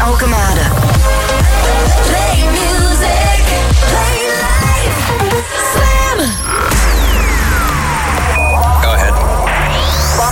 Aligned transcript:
Alkemade. 0.00 0.64
Play 2.08 2.36
music. 2.50 3.42
Play 3.90 4.16
life. 4.46 4.98
Slam. 5.72 6.18
Go 8.82 8.90
ahead. 8.92 9.14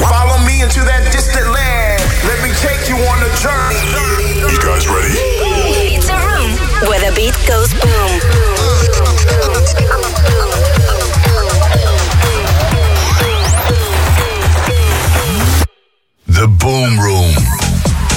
Follow 0.09 0.39
me 0.47 0.63
into 0.63 0.81
that 0.85 1.09
distant 1.13 1.47
land. 1.53 2.01
Let 2.25 2.43
me 2.43 2.51
take 2.65 2.89
you 2.89 2.97
on 2.97 3.19
a 3.23 3.31
journey. 3.37 3.81
You 4.51 4.59
guys 4.65 4.89
ready? 4.89 5.15
It's 5.97 6.09
a 6.09 6.17
room 6.17 6.51
where 6.89 7.01
the 7.01 7.13
beat 7.15 7.37
goes 7.47 7.73
boom. 7.75 8.21
The 16.27 16.49
Boom 16.49 17.01
Room. 17.01 17.35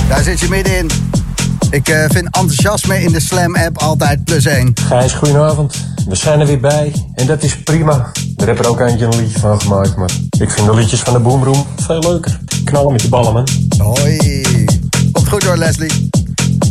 Daar 0.08 0.24
zit 0.24 0.40
je 0.40 0.50
middenin. 0.50 1.01
Ik 1.72 1.88
eh, 1.88 2.06
vind 2.10 2.24
enthousiasme 2.24 3.02
in 3.02 3.12
de 3.12 3.20
Slam 3.20 3.56
app 3.56 3.78
altijd 3.78 4.24
plus 4.24 4.46
één. 4.46 4.72
Gijs, 4.88 5.14
goedenavond. 5.14 5.76
We 6.08 6.16
zijn 6.16 6.40
er 6.40 6.46
weer 6.46 6.60
bij 6.60 6.94
en 7.16 7.28
dat 7.28 7.44
is 7.44 7.64
prima. 7.64 8.12
Er 8.38 8.48
heb 8.48 8.60
er 8.60 8.70
ook 8.70 8.80
eentje 8.80 9.06
een 9.06 9.16
liedje 9.16 9.40
van 9.40 9.62
gemaakt, 9.62 9.96
maar 9.96 10.12
ik 10.40 10.50
vind 10.50 10.68
de 10.68 10.76
liedjes 10.76 11.00
van 11.00 11.14
de 11.14 11.20
Boomroom 11.20 11.66
veel 11.76 12.00
leuker. 12.00 12.40
Knallen 12.64 12.92
met 12.92 13.02
die 13.02 13.10
ballen, 13.10 13.34
man. 13.34 13.48
Hoi. 13.78 14.42
Komt 15.12 15.28
goed 15.28 15.42
door, 15.42 15.58
Leslie. 15.58 16.10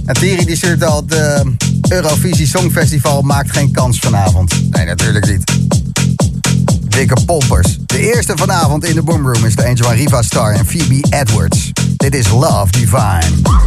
En 0.04 0.14
Thierry 0.14 0.44
die 0.44 0.56
stuurt 0.56 0.84
al 0.84 1.02
het 1.06 1.44
Eurovisie 1.88 2.46
Songfestival 2.46 3.22
maakt 3.22 3.52
geen 3.52 3.72
kans 3.72 3.98
vanavond. 3.98 4.70
Nee, 4.70 4.86
natuurlijk 4.86 5.26
niet. 5.26 5.59
Dikke 6.90 7.24
pompers. 7.26 7.76
De 7.86 8.14
eerste 8.14 8.32
vanavond 8.36 8.84
in 8.84 8.94
de 8.94 9.02
Boomroom 9.02 9.44
is 9.44 9.56
de 9.56 9.64
eentje 9.64 9.84
van 9.84 9.92
Riva 9.92 10.22
Star 10.22 10.52
en 10.52 10.66
Phoebe 10.66 11.06
Edwards. 11.10 11.72
Dit 11.96 12.14
is 12.14 12.28
Love 12.28 12.70
Divine. 12.70 13.58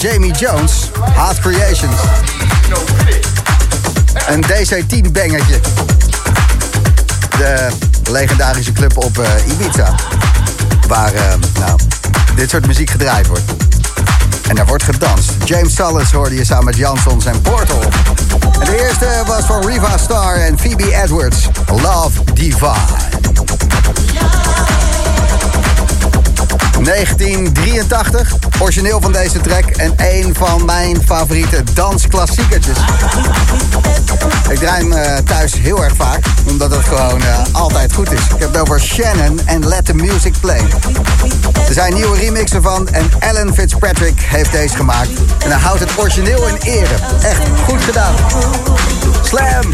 Jamie 0.00 0.32
Jones, 0.32 0.90
Hard 1.14 1.40
Creations. 1.40 1.96
Een 4.28 4.44
DC-10 4.44 5.12
bangertje. 5.12 5.60
De 7.38 7.68
legendarische 8.10 8.72
club 8.72 8.96
op 8.96 9.18
uh, 9.18 9.26
Ibiza. 9.46 9.94
Waar 10.88 11.14
uh, 11.14 11.20
nou, 11.58 11.78
dit 12.34 12.50
soort 12.50 12.66
muziek 12.66 12.90
gedraaid 12.90 13.26
wordt. 13.26 13.44
En 14.48 14.54
daar 14.54 14.66
wordt 14.66 14.82
gedanst. 14.82 15.30
James 15.44 15.74
Salas 15.74 16.12
hoorde 16.12 16.34
je 16.34 16.44
samen 16.44 16.64
met 16.64 16.76
Jansons 16.76 17.24
en 17.24 17.40
Portal. 17.40 17.82
En 18.60 18.64
de 18.64 18.86
eerste 18.86 19.22
was 19.26 19.44
van 19.44 19.66
Riva 19.66 19.98
Star 19.98 20.34
en 20.34 20.58
Phoebe 20.58 21.02
Edwards. 21.02 21.48
Love 21.66 22.24
Divine. 22.34 23.19
1983, 26.84 28.34
origineel 28.60 29.00
van 29.00 29.12
deze 29.12 29.40
track 29.40 29.64
en 29.64 29.94
een 29.96 30.34
van 30.34 30.64
mijn 30.64 31.02
favoriete 31.04 31.62
dansklassiekertjes. 31.72 32.76
Ik 34.48 34.58
draai 34.58 34.88
hem 34.88 34.92
uh, 34.92 35.16
thuis 35.16 35.52
heel 35.52 35.84
erg 35.84 35.94
vaak, 35.96 36.24
omdat 36.48 36.70
het 36.70 36.84
gewoon 36.84 37.20
uh, 37.20 37.38
altijd 37.52 37.92
goed 37.92 38.12
is. 38.12 38.20
Ik 38.20 38.38
heb 38.38 38.52
het 38.52 38.60
over 38.60 38.80
Shannon 38.80 39.40
en 39.44 39.68
Let 39.68 39.84
the 39.84 39.94
Music 39.94 40.34
Play. 40.40 40.60
Er 41.66 41.72
zijn 41.72 41.94
nieuwe 41.94 42.18
remixen 42.18 42.62
van 42.62 42.88
en 42.88 43.10
Alan 43.18 43.54
Fitzpatrick 43.54 44.20
heeft 44.20 44.52
deze 44.52 44.76
gemaakt. 44.76 45.10
En 45.44 45.50
hij 45.50 45.60
houdt 45.60 45.80
het 45.80 45.90
origineel 45.98 46.48
in 46.48 46.56
ere. 46.62 46.94
Echt 47.22 47.42
goed 47.68 47.84
gedaan. 47.84 48.14
Slam! 49.22 49.72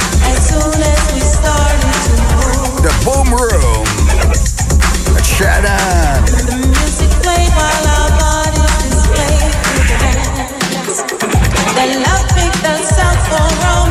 The 2.82 2.90
Boom 3.04 3.34
Room. 3.34 3.84
Shannon. 5.22 6.65
that 11.76 11.86
love 12.00 12.26
make 12.36 12.56
that 12.64 12.80
sound 12.84 13.20
so 13.28 13.38
wrong. 13.60 13.85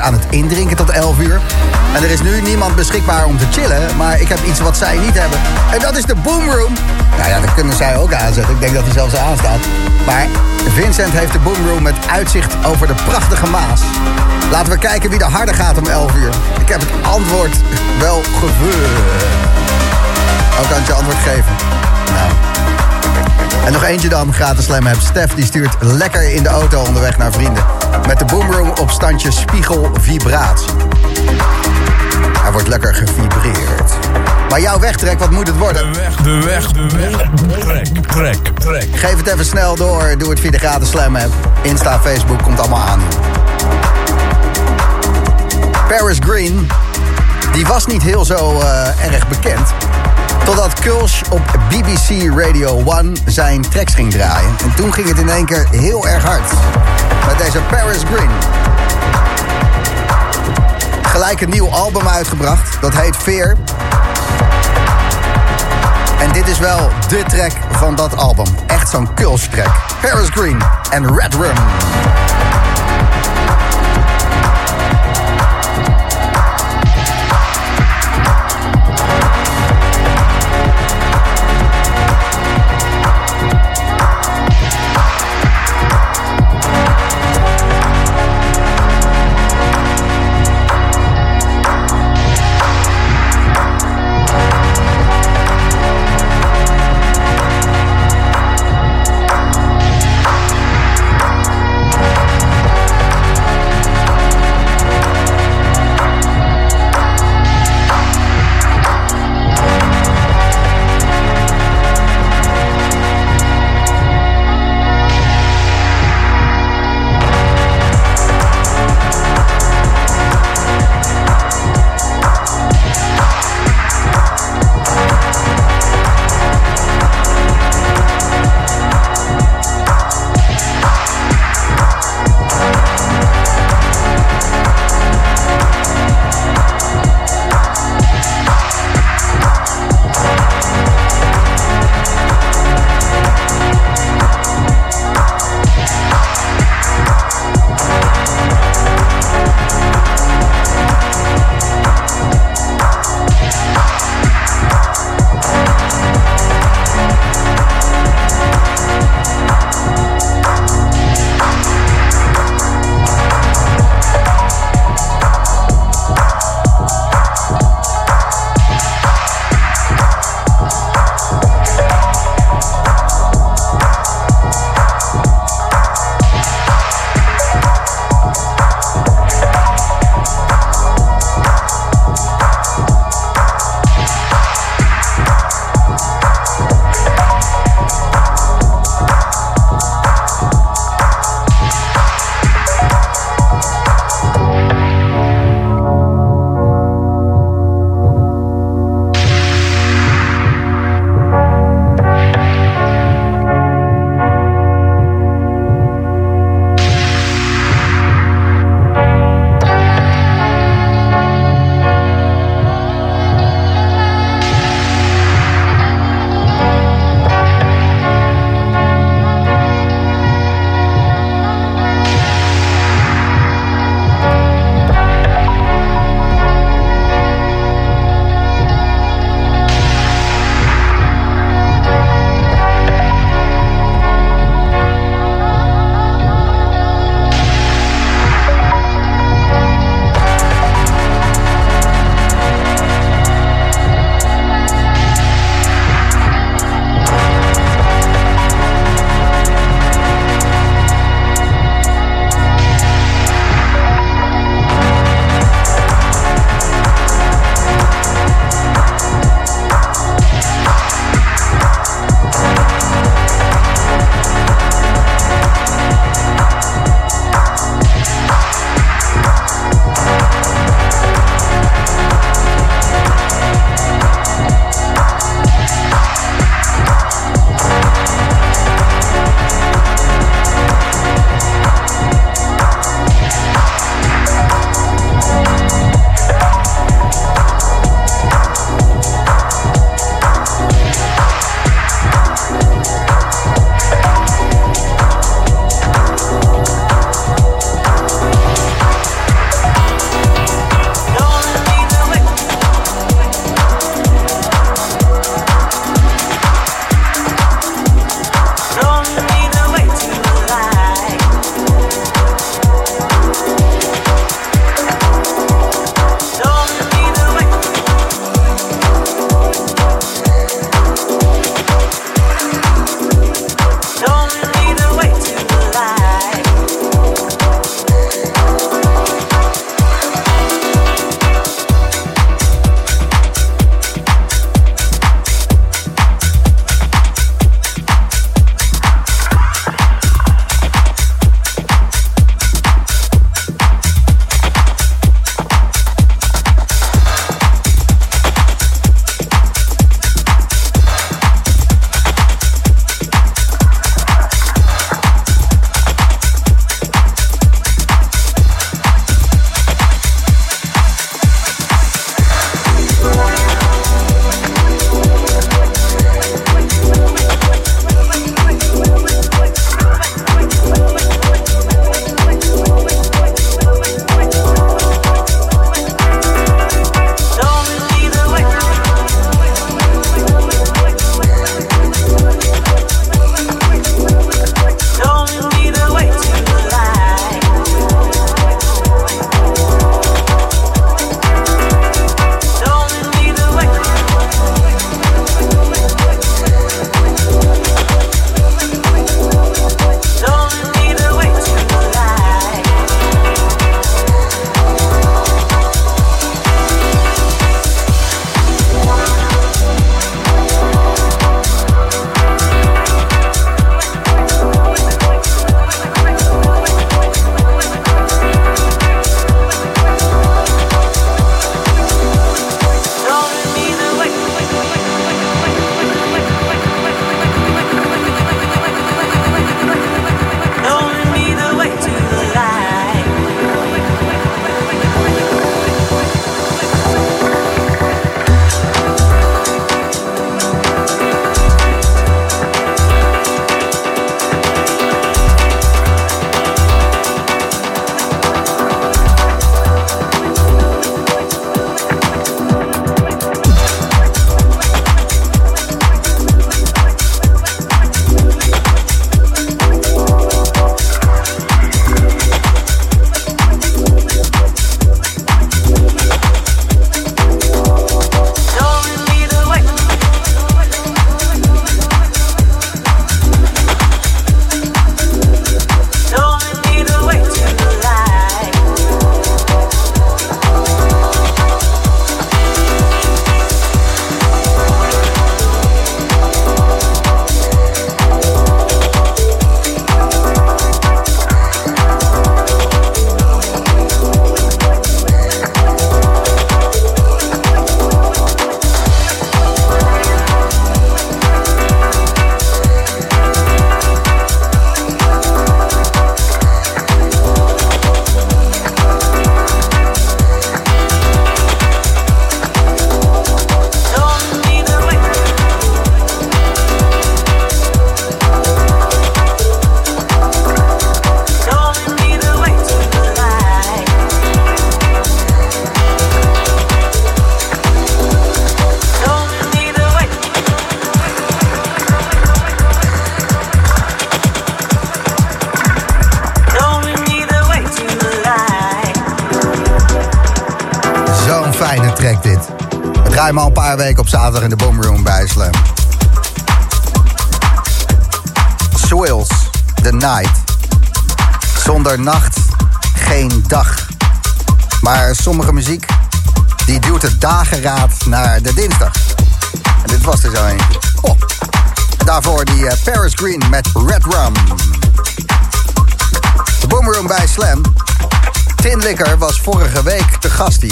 Aan 0.00 0.12
het 0.12 0.26
indrinken 0.30 0.76
tot 0.76 0.90
11 0.90 1.18
uur. 1.18 1.40
En 1.94 2.02
er 2.02 2.10
is 2.10 2.22
nu 2.22 2.40
niemand 2.40 2.76
beschikbaar 2.76 3.24
om 3.24 3.38
te 3.38 3.46
chillen. 3.50 3.96
Maar 3.96 4.20
ik 4.20 4.28
heb 4.28 4.38
iets 4.44 4.60
wat 4.60 4.76
zij 4.76 4.98
niet 4.98 5.18
hebben. 5.18 5.38
En 5.72 5.80
dat 5.80 5.96
is 5.96 6.04
de 6.04 6.14
Boomroom. 6.14 6.72
Nou 7.16 7.28
ja, 7.28 7.40
dat 7.40 7.54
kunnen 7.54 7.76
zij 7.76 7.96
ook 7.96 8.12
aanzetten. 8.12 8.54
Ik 8.54 8.60
denk 8.60 8.74
dat 8.74 8.84
hij 8.84 8.92
zelfs 8.92 9.16
aanstaat. 9.16 9.60
Maar 10.06 10.26
Vincent 10.68 11.12
heeft 11.12 11.32
de 11.32 11.38
Boomroom 11.38 11.82
met 11.82 11.94
uitzicht 12.10 12.54
over 12.64 12.86
de 12.86 12.94
prachtige 13.04 13.46
Maas. 13.46 13.80
Laten 14.50 14.72
we 14.72 14.78
kijken 14.78 15.10
wie 15.10 15.18
er 15.18 15.30
harder 15.30 15.54
gaat 15.54 15.78
om 15.78 15.86
11 15.86 16.14
uur. 16.14 16.30
Ik 16.60 16.68
heb 16.68 16.80
het 16.80 16.90
antwoord 17.02 17.56
wel 17.98 18.22
gebeurd. 18.22 19.22
Ook 20.60 20.68
het 20.68 20.86
je 20.86 20.92
antwoord 20.92 21.16
geven. 21.16 21.54
Nou. 22.14 22.30
En 23.64 23.72
nog 23.72 23.84
eentje 23.84 24.08
dan, 24.08 24.32
gratis 24.34 24.64
slam 24.64 24.86
heb. 24.86 24.96
Stef 25.00 25.34
die 25.34 25.44
stuurt 25.44 25.76
lekker 25.80 26.34
in 26.34 26.42
de 26.42 26.48
auto 26.48 26.82
onderweg 26.82 27.18
naar 27.18 27.32
vrienden. 27.32 27.64
Met 28.06 28.18
de 28.18 28.24
boomroom 28.24 28.72
op 28.80 28.90
standje 28.90 29.30
spiegel 29.30 29.90
vibratie. 30.00 30.72
Hij 32.42 32.52
wordt 32.52 32.68
lekker 32.68 32.94
gevibreerd. 32.94 33.92
Maar 34.48 34.60
jouw 34.60 34.78
wegtrek, 34.78 35.18
wat 35.18 35.30
moet 35.30 35.46
het 35.46 35.58
worden? 35.58 35.92
De 35.92 35.98
weg, 35.98 36.16
de 36.16 36.40
weg, 36.40 36.66
de 36.72 36.86
weg. 36.96 37.28
Trek, 37.58 37.86
trek, 38.08 38.58
trek. 38.58 38.88
Geef 38.94 39.16
het 39.16 39.26
even 39.26 39.44
snel 39.44 39.76
door. 39.76 40.14
Doe 40.18 40.30
het 40.30 40.40
via 40.40 40.50
de 40.50 40.58
gratis 40.58 40.88
Slam 40.88 41.16
app. 41.16 41.32
Insta, 41.62 42.00
Facebook, 42.00 42.42
komt 42.42 42.58
allemaal 42.58 42.86
aan. 42.88 43.00
Paris 45.88 46.18
Green, 46.20 46.68
die 47.52 47.66
was 47.66 47.86
niet 47.86 48.02
heel 48.02 48.24
zo 48.24 48.60
eh, 48.60 49.12
erg 49.12 49.28
bekend. 49.28 49.74
Totdat 50.44 50.80
Kulsh 50.80 51.22
op 51.30 51.42
BBC 51.68 52.38
Radio 52.38 52.82
1 52.84 53.16
zijn 53.26 53.60
tracks 53.60 53.94
ging 53.94 54.10
draaien. 54.10 54.50
En 54.62 54.74
toen 54.74 54.92
ging 54.92 55.08
het 55.08 55.18
in 55.18 55.28
één 55.28 55.46
keer 55.46 55.68
heel 55.70 56.08
erg 56.08 56.24
hard. 56.24 56.52
Met 57.26 57.38
deze 57.38 57.58
Paris 57.70 58.02
Green. 58.12 58.30
Gelijk 61.02 61.40
een 61.40 61.50
nieuw 61.50 61.68
album 61.68 62.08
uitgebracht. 62.08 62.80
Dat 62.80 62.94
heet 62.96 63.16
Veer. 63.16 63.56
En 66.18 66.32
dit 66.32 66.48
is 66.48 66.58
wel 66.58 66.88
de 67.08 67.22
track 67.28 67.52
van 67.70 67.94
dat 67.94 68.16
album. 68.16 68.46
Echt 68.66 68.90
zo'n 68.90 69.14
Kulsh 69.14 69.46
track. 69.46 69.74
Paris 70.00 70.28
Green 70.28 70.62
en 70.90 71.16
Red 71.18 71.34
Rum. 71.34 71.56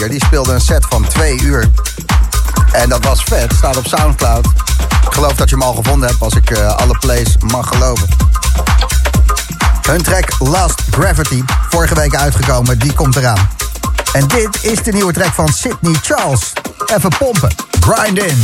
Die 0.09 0.25
speelde 0.25 0.53
een 0.53 0.61
set 0.61 0.87
van 0.89 1.09
twee 1.09 1.41
uur. 1.43 1.71
En 2.73 2.89
dat 2.89 3.05
was 3.05 3.23
vet. 3.23 3.53
Staat 3.57 3.77
op 3.77 3.87
Soundcloud. 3.87 4.47
Ik 5.07 5.13
geloof 5.13 5.33
dat 5.33 5.51
je 5.51 5.57
hem 5.57 5.65
al 5.65 5.75
gevonden 5.75 6.09
hebt 6.09 6.23
als 6.23 6.35
ik 6.35 6.51
eh, 6.51 6.77
alle 6.77 6.99
plays 6.99 7.37
mag 7.39 7.69
geloven. 7.69 8.09
Hun 9.89 10.03
track 10.03 10.25
Last 10.39 10.83
Gravity, 10.91 11.43
vorige 11.69 11.95
week 11.95 12.15
uitgekomen, 12.15 12.79
die 12.79 12.93
komt 12.93 13.17
eraan. 13.17 13.49
En 14.13 14.29
dit 14.29 14.59
is 14.63 14.83
de 14.83 14.93
nieuwe 14.93 15.13
track 15.13 15.33
van 15.33 15.49
Sydney 15.49 15.95
Charles. 16.03 16.53
Even 16.87 17.11
pompen. 17.19 17.55
Grind 17.81 18.19
in. 18.19 18.41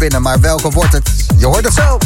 Binnen, 0.00 0.22
maar 0.22 0.40
welke 0.40 0.70
wordt 0.70 0.92
het? 0.92 1.10
Je 1.36 1.46
hoort 1.46 1.64
het 1.64 1.74
zo. 1.74 1.98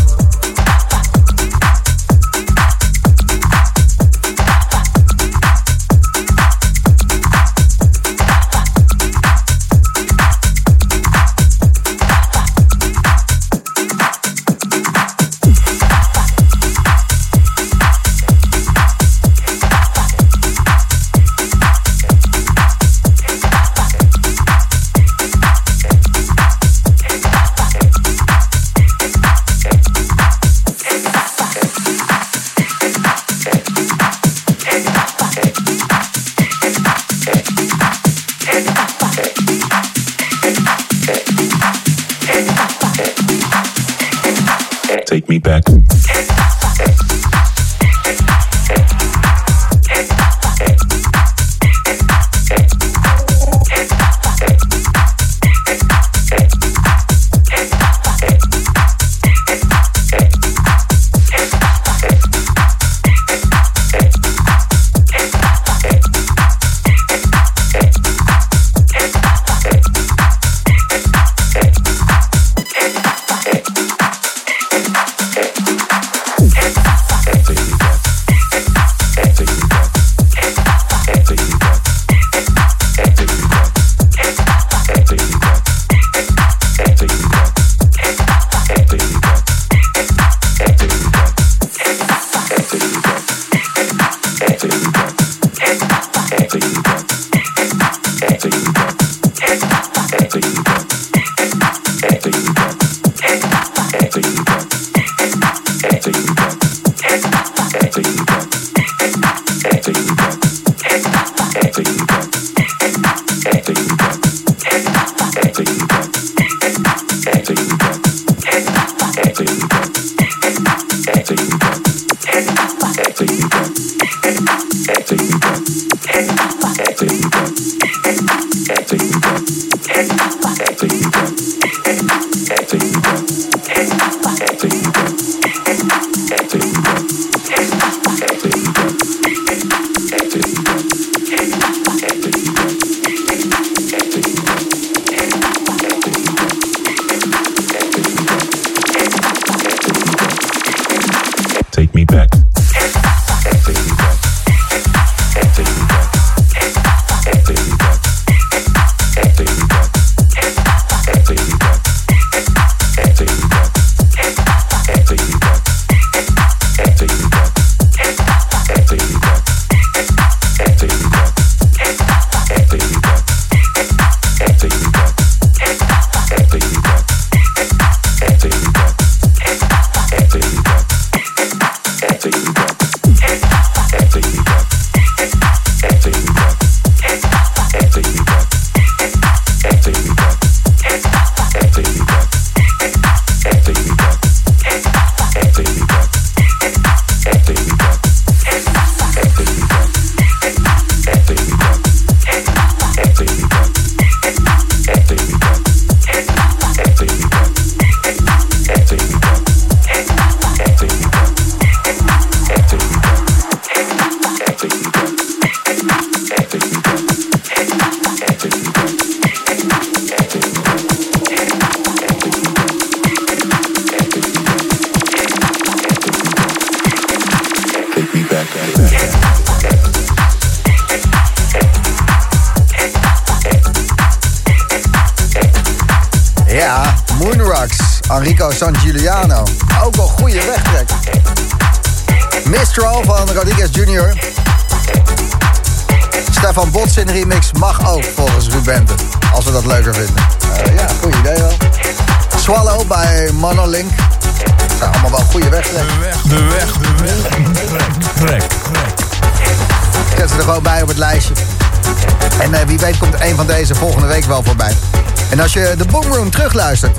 En 265.35 265.41
als 265.41 265.53
je 265.53 265.74
de 265.78 265.85
Boomroom 265.85 266.30
terugluistert 266.30 266.97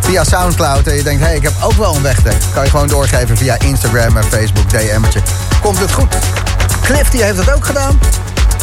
via 0.00 0.24
Soundcloud... 0.24 0.86
en 0.86 0.96
je 0.96 1.02
denkt, 1.02 1.20
hé, 1.20 1.26
hey, 1.26 1.36
ik 1.36 1.42
heb 1.42 1.52
ook 1.62 1.72
wel 1.72 1.94
een 1.94 2.02
wegtrek... 2.02 2.36
kan 2.54 2.64
je 2.64 2.70
gewoon 2.70 2.88
doorgeven 2.88 3.36
via 3.36 3.58
Instagram 3.58 4.16
en 4.16 4.24
Facebook, 4.24 4.70
DM'tje. 4.70 5.20
Komt 5.60 5.78
het 5.78 5.92
goed. 5.92 6.14
Cliff 6.82 7.10
die 7.10 7.22
heeft 7.22 7.36
het 7.36 7.54
ook 7.54 7.64
gedaan. 7.64 7.98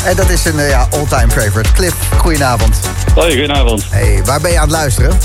En 0.05 0.15
dat 0.15 0.29
is 0.29 0.45
een 0.45 0.59
eh, 0.59 0.69
ja, 0.69 0.87
all-time 0.91 1.31
favorite. 1.31 1.71
Cliff, 1.71 1.95
goedenavond. 2.17 2.79
Hoi, 3.15 3.29
goedenavond. 3.29 3.85
Hey, 3.89 4.21
waar 4.25 4.41
ben 4.41 4.51
je 4.51 4.57
aan 4.57 4.63
het 4.63 4.71
luisteren? 4.71 5.17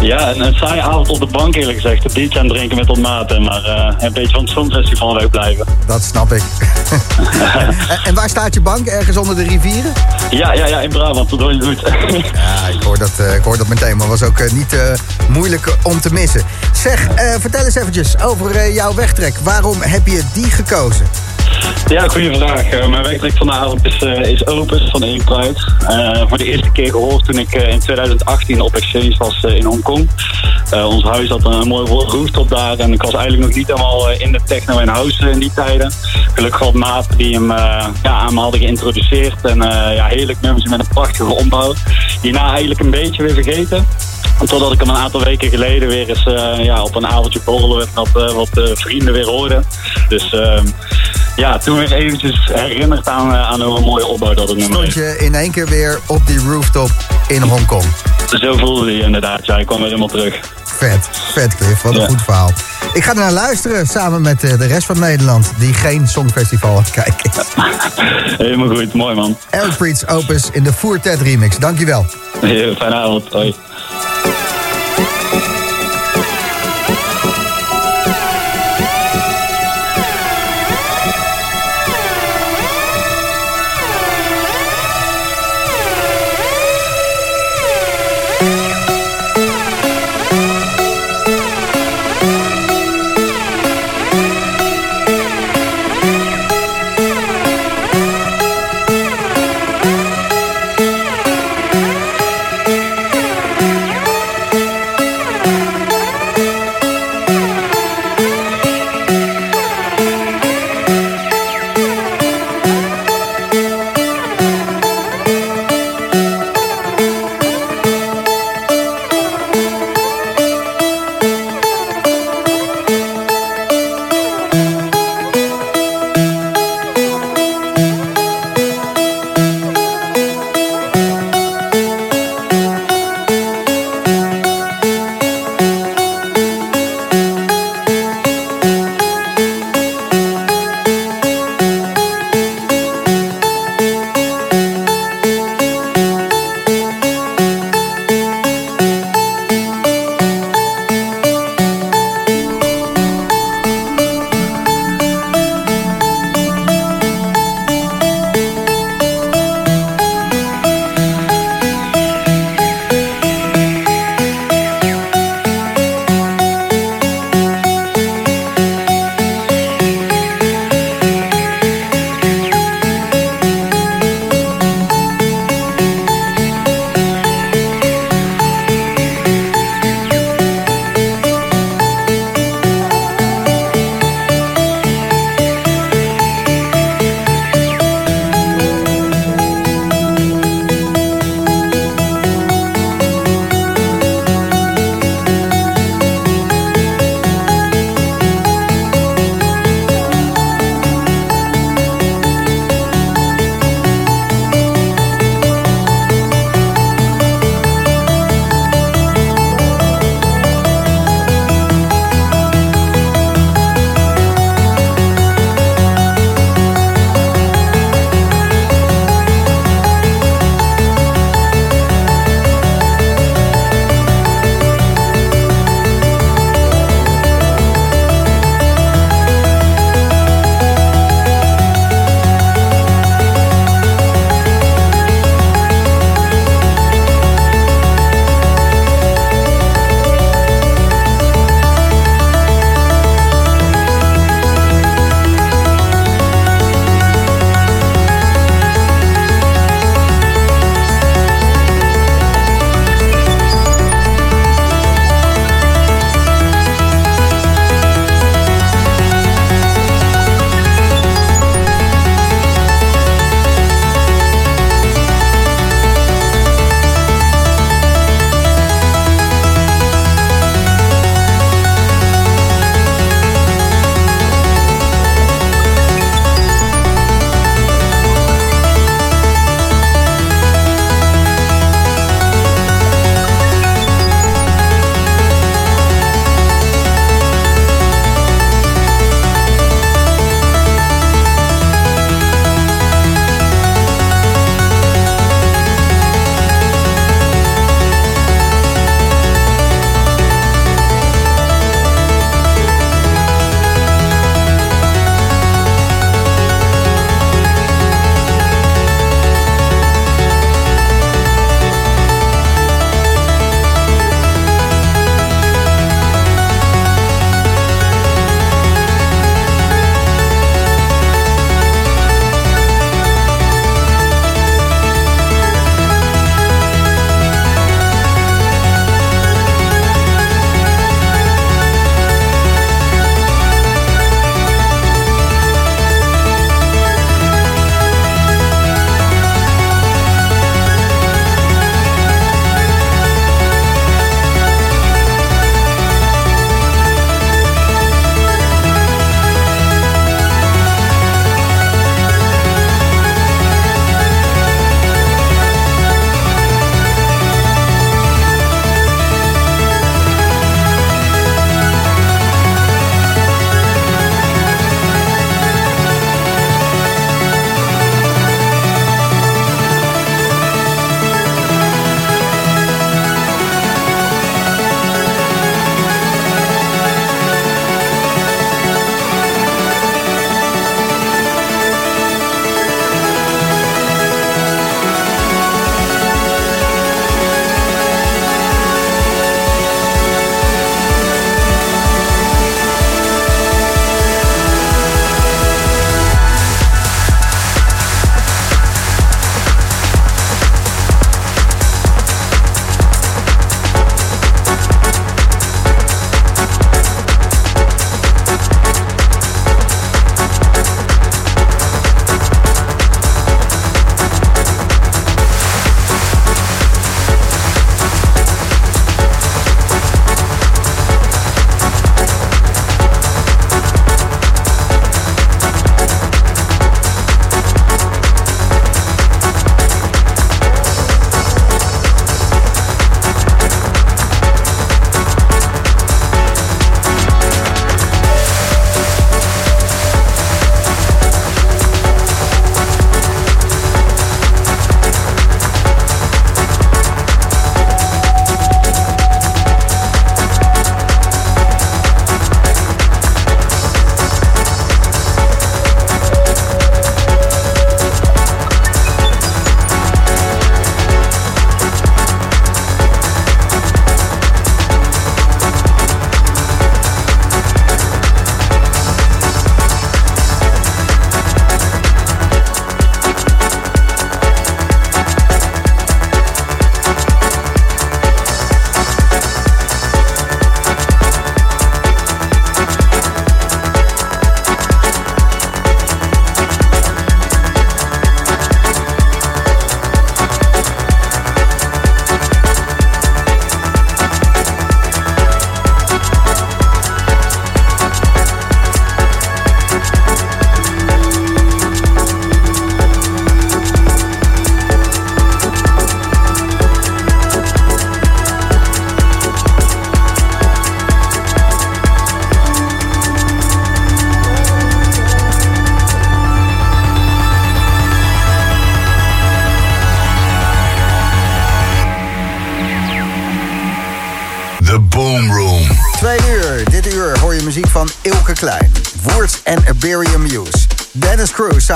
Ja, 0.00 0.30
een, 0.30 0.40
een 0.40 0.54
saaie 0.54 0.82
avond 0.82 1.08
op 1.08 1.18
de 1.18 1.26
bank 1.26 1.54
eerlijk 1.54 1.80
gezegd. 1.80 2.04
Een 2.04 2.10
biertje 2.14 2.38
aan 2.38 2.44
het 2.44 2.54
drinken 2.54 2.76
met 2.76 2.86
wat 2.86 2.98
maten. 2.98 3.42
Maar 3.42 3.64
eh, 3.64 3.94
een 3.98 4.12
beetje 4.12 4.32
van 4.32 4.40
het 4.40 4.50
Songfestival 4.50 5.14
wegblijven. 5.14 5.66
Dat 5.86 6.02
snap 6.02 6.32
ik. 6.32 6.42
en, 7.58 7.74
en 8.04 8.14
waar 8.14 8.28
staat 8.28 8.54
je 8.54 8.60
bank? 8.60 8.86
Ergens 8.86 9.16
onder 9.16 9.36
de 9.36 9.42
rivieren? 9.42 9.92
Ja, 10.32 10.52
ja, 10.52 10.66
ja, 10.66 10.80
in 10.80 10.90
Brabant, 10.90 11.30
dat 11.30 11.40
hoor 11.40 11.52
goed. 11.60 11.80
Ja, 12.34 12.68
ik 12.68 12.82
hoor 12.82 12.98
dat, 12.98 13.18
eh, 13.18 13.34
ik 13.34 13.42
hoor 13.42 13.56
dat 13.56 13.68
meteen, 13.68 13.96
maar 13.96 14.08
was 14.08 14.22
ook 14.22 14.38
eh, 14.38 14.52
niet 14.52 14.72
eh, 14.72 14.80
moeilijk 15.28 15.76
om 15.82 16.00
te 16.00 16.12
missen. 16.12 16.42
Zeg, 16.72 17.06
vertel 17.40 17.64
eens 17.64 17.74
eventjes 17.74 18.18
over 18.20 18.72
jouw 18.72 18.94
wegtrek. 18.94 19.34
Waarom 19.42 19.76
heb 19.80 20.06
je 20.06 20.22
die 20.32 20.50
gekozen? 20.50 21.06
Ja, 21.92 22.08
goede 22.08 22.34
vraag. 22.34 22.64
Eh, 22.64 22.88
mijn 22.88 23.02
wegtrek 23.02 23.36
vanavond 23.36 23.84
is, 23.86 24.02
eh, 24.02 24.20
is 24.20 24.46
Opus 24.46 24.90
van 24.90 25.02
Aim 25.02 25.24
Pride. 25.24 25.54
Eh, 25.86 26.28
voor 26.28 26.38
de 26.38 26.44
eerste 26.44 26.72
keer 26.72 26.90
gehoord 26.90 27.24
toen 27.24 27.38
ik 27.38 27.52
in 27.52 27.78
2018 27.78 28.60
op 28.60 28.74
exchange 28.74 29.14
was 29.18 29.42
in 29.42 29.64
Hongkong. 29.64 30.10
Ons 30.70 31.04
huis 31.04 31.28
had 31.28 31.44
een 31.44 31.68
mooi 31.68 31.86
rooftop 31.88 32.48
daar 32.48 32.78
en 32.78 32.92
ik 32.92 33.02
was 33.02 33.14
eigenlijk 33.14 33.46
nog 33.46 33.56
niet 33.56 33.66
helemaal 33.66 34.10
in 34.10 34.32
de 34.32 34.40
techno 34.44 34.78
en 34.78 34.88
house 34.88 35.30
in 35.30 35.38
die 35.38 35.52
tijden. 35.54 35.92
Gelukkig 36.34 36.60
had 36.60 36.72
maat 36.72 37.06
die 37.16 37.34
hem 37.34 37.48
ja, 38.02 38.10
aan 38.10 38.34
me 38.34 38.40
hadden 38.40 38.60
geïntroduceerd 38.60 39.44
en 39.44 39.58
ja, 39.94 40.06
heerlijk 40.06 40.40
nummers 40.40 40.68
met 40.70 40.80
een 40.80 40.88
prachtige 40.88 41.34
ombouw. 41.34 41.74
Hierna 42.22 42.50
eigenlijk 42.50 42.80
een 42.80 42.90
beetje 42.90 43.22
weer 43.22 43.34
vergeten. 43.34 43.86
Totdat 44.46 44.72
ik 44.72 44.80
hem 44.80 44.88
een 44.88 44.96
aantal 44.96 45.22
weken 45.22 45.50
geleden 45.50 45.88
weer 45.88 46.08
eens 46.08 46.24
ja, 46.62 46.82
op 46.82 46.94
een 46.94 47.06
avondje 47.06 47.40
borrelen 47.44 47.88
wat, 47.94 48.08
eh, 48.14 48.32
wat 48.32 48.50
vrienden 48.74 49.12
weer 49.12 49.26
hoorde. 49.26 49.62
Dus 50.08 50.32
ehm, 50.32 50.66
ja, 51.36 51.58
toen 51.58 51.78
weer 51.78 51.92
eventjes 51.92 52.48
herinnerd 52.52 53.08
aan, 53.08 53.34
eh, 53.34 53.50
aan 53.50 53.62
hoe 53.62 53.76
een 53.76 53.84
mooie 53.84 54.06
opbouw 54.06 54.34
dat 54.34 54.48
het 54.48 54.58
nummer 54.58 54.76
Stond 54.76 54.92
je 54.92 55.16
in 55.18 55.34
één 55.34 55.50
keer 55.50 55.66
weer 55.66 56.00
op 56.06 56.26
die 56.26 56.38
rooftop 56.38 56.90
in 57.28 57.42
Hongkong. 57.42 57.84
Zo 58.40 58.56
voelde 58.56 58.90
hij 58.90 59.00
inderdaad. 59.00 59.46
Ja, 59.46 59.58
ik 59.58 59.66
kwam 59.66 59.78
weer 59.78 59.86
helemaal 59.86 60.08
terug. 60.08 60.40
Vet, 60.64 61.08
vet 61.32 61.56
Cliff, 61.56 61.82
wat 61.82 61.94
een 61.94 62.00
Ja. 62.00 62.06
goed 62.06 62.22
verhaal. 62.22 62.50
Ik 62.92 63.04
ga 63.04 63.10
er 63.10 63.16
naar 63.16 63.32
luisteren 63.32 63.86
samen 63.86 64.22
met 64.22 64.44
eh, 64.44 64.58
de 64.58 64.66
rest 64.66 64.86
van 64.86 64.98
Nederland... 64.98 65.52
die 65.58 65.74
geen 65.74 66.08
Songfestival 66.08 66.70
aan 66.70 66.82
het 66.82 66.90
kijken 66.90 67.30
is. 67.30 67.46
Helemaal 68.46 68.76
goed, 68.76 68.92
mooi 68.94 69.14
man. 69.14 69.38
Eric 69.50 69.76
Preets 69.76 70.06
Opus 70.06 70.48
in 70.52 70.62
de 70.62 70.72
Voertet 70.72 71.20
remix. 71.20 71.58
Dankjewel. 71.58 72.06
Heel 72.40 72.74
fijne 72.74 72.94
avond. 72.94 73.24
Hoi. 73.32 73.54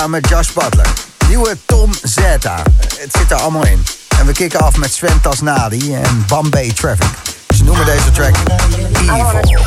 Met 0.09 0.29
Josh 0.29 0.51
Butler. 0.51 0.87
Nieuwe 1.27 1.57
Tom 1.65 1.91
Zeta. 2.03 2.63
Het 2.97 3.15
zit 3.17 3.31
er 3.31 3.37
allemaal 3.37 3.65
in. 3.65 3.83
En 4.19 4.25
we 4.25 4.31
kicken 4.31 4.59
af 4.59 4.77
met 4.77 4.93
Sven 4.93 5.21
Tasnadi 5.21 5.95
en 5.95 6.25
Bombay 6.27 6.71
Traffic. 6.71 7.35
Ze 7.55 7.63
noemen 7.63 7.85
deze 7.85 8.11
track 8.11 8.35
Evil. 9.01 9.66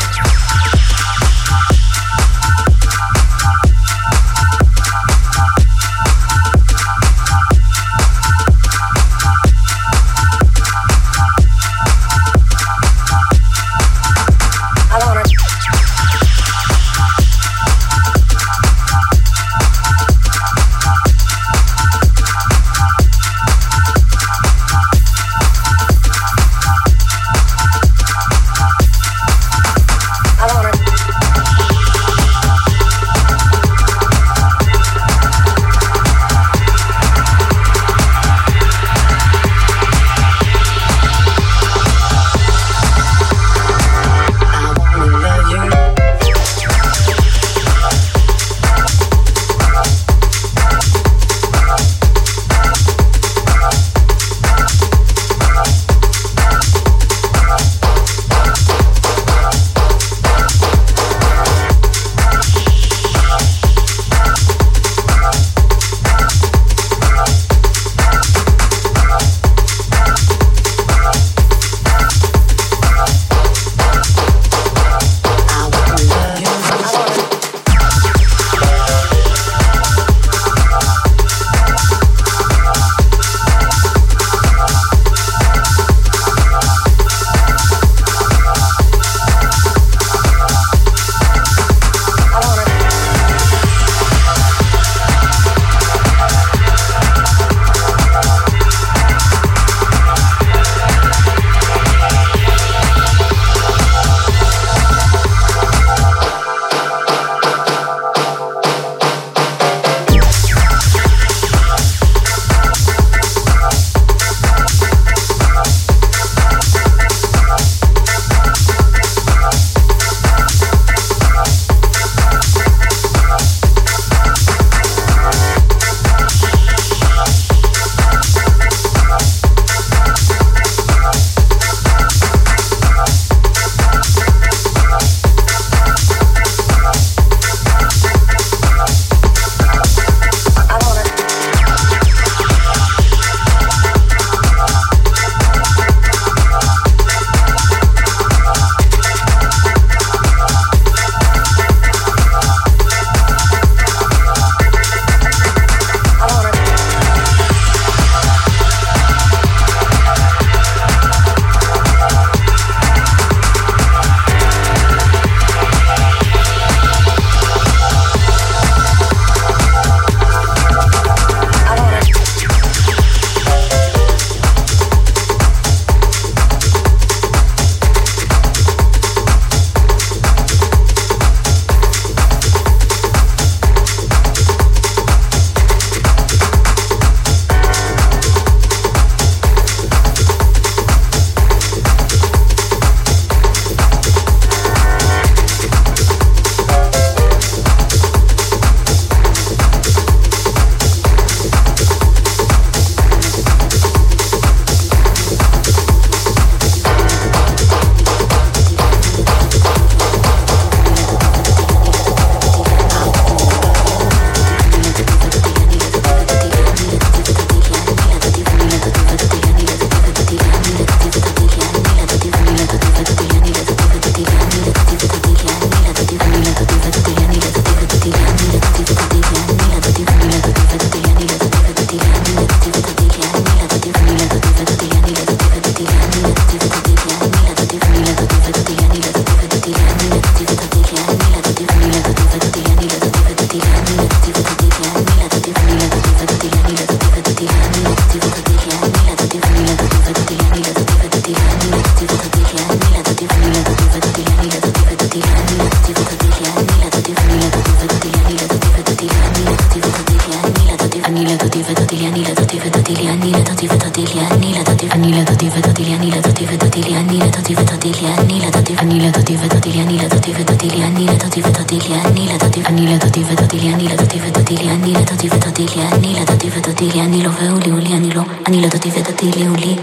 אני 278.51 278.61
לא 278.61 278.68
דתי 278.68 278.88
ודתי 278.88 279.30
לי 279.36 279.46
הוא 279.46 279.57
לי, 279.57 279.76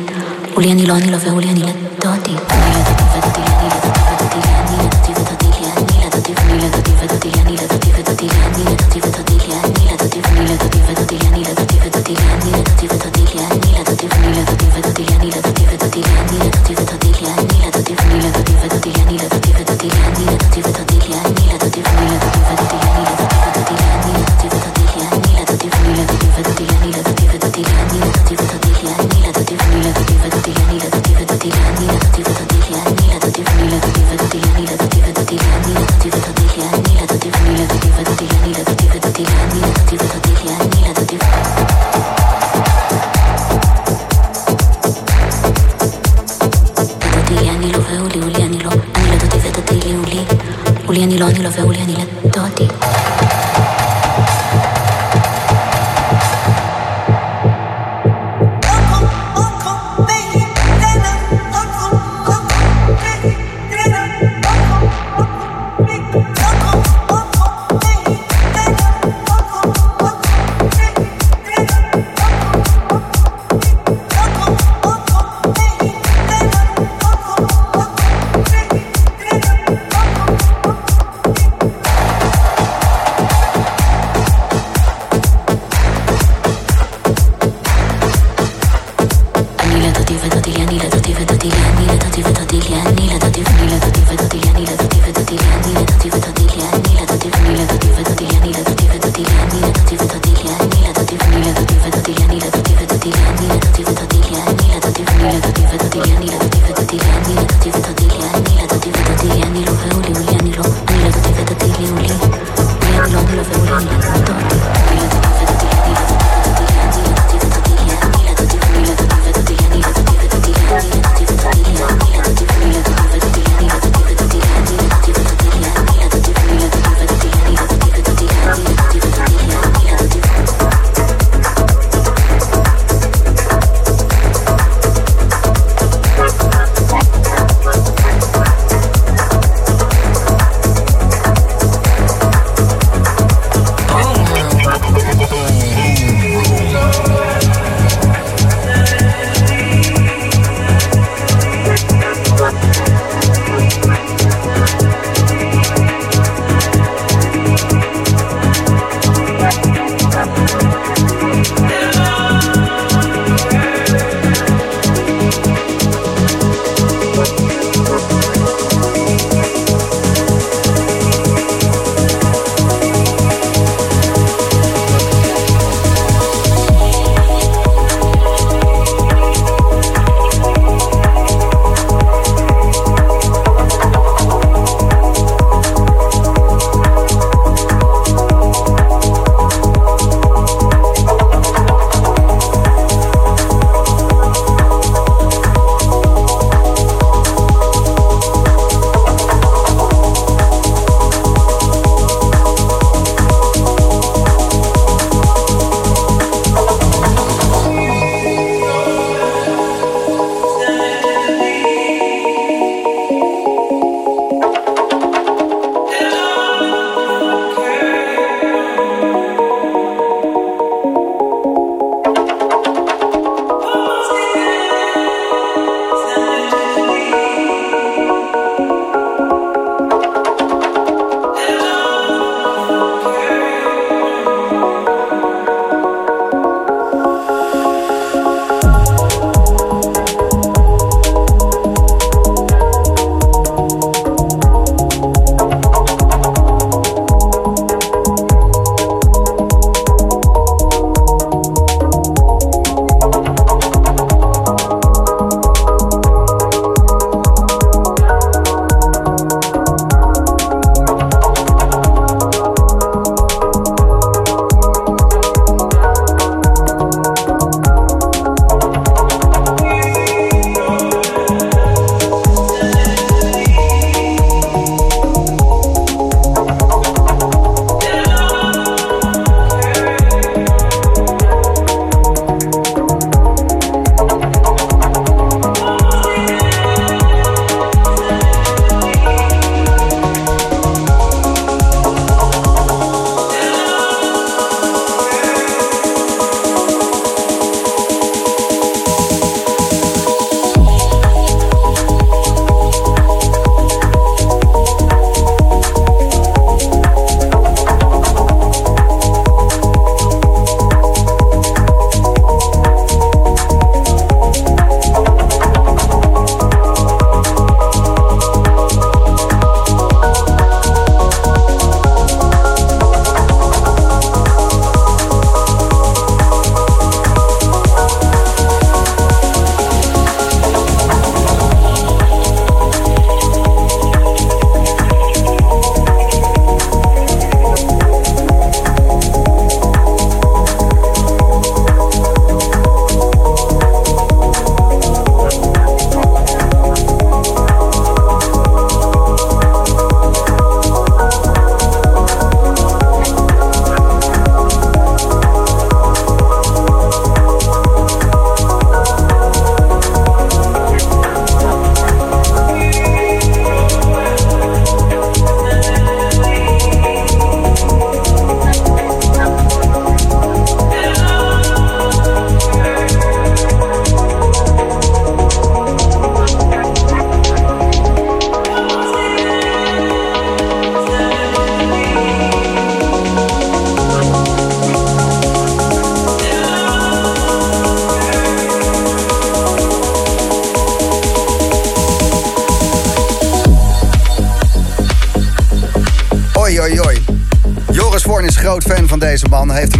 הוא 0.53 0.61
לי 0.61 0.71
אני 0.71 0.85
לא 0.85 0.97
אני 0.97 1.11
לא 1.11 1.17
והוא 1.17 1.41
לי 1.41 1.49
אני 1.49 1.61
לא. 1.61 1.86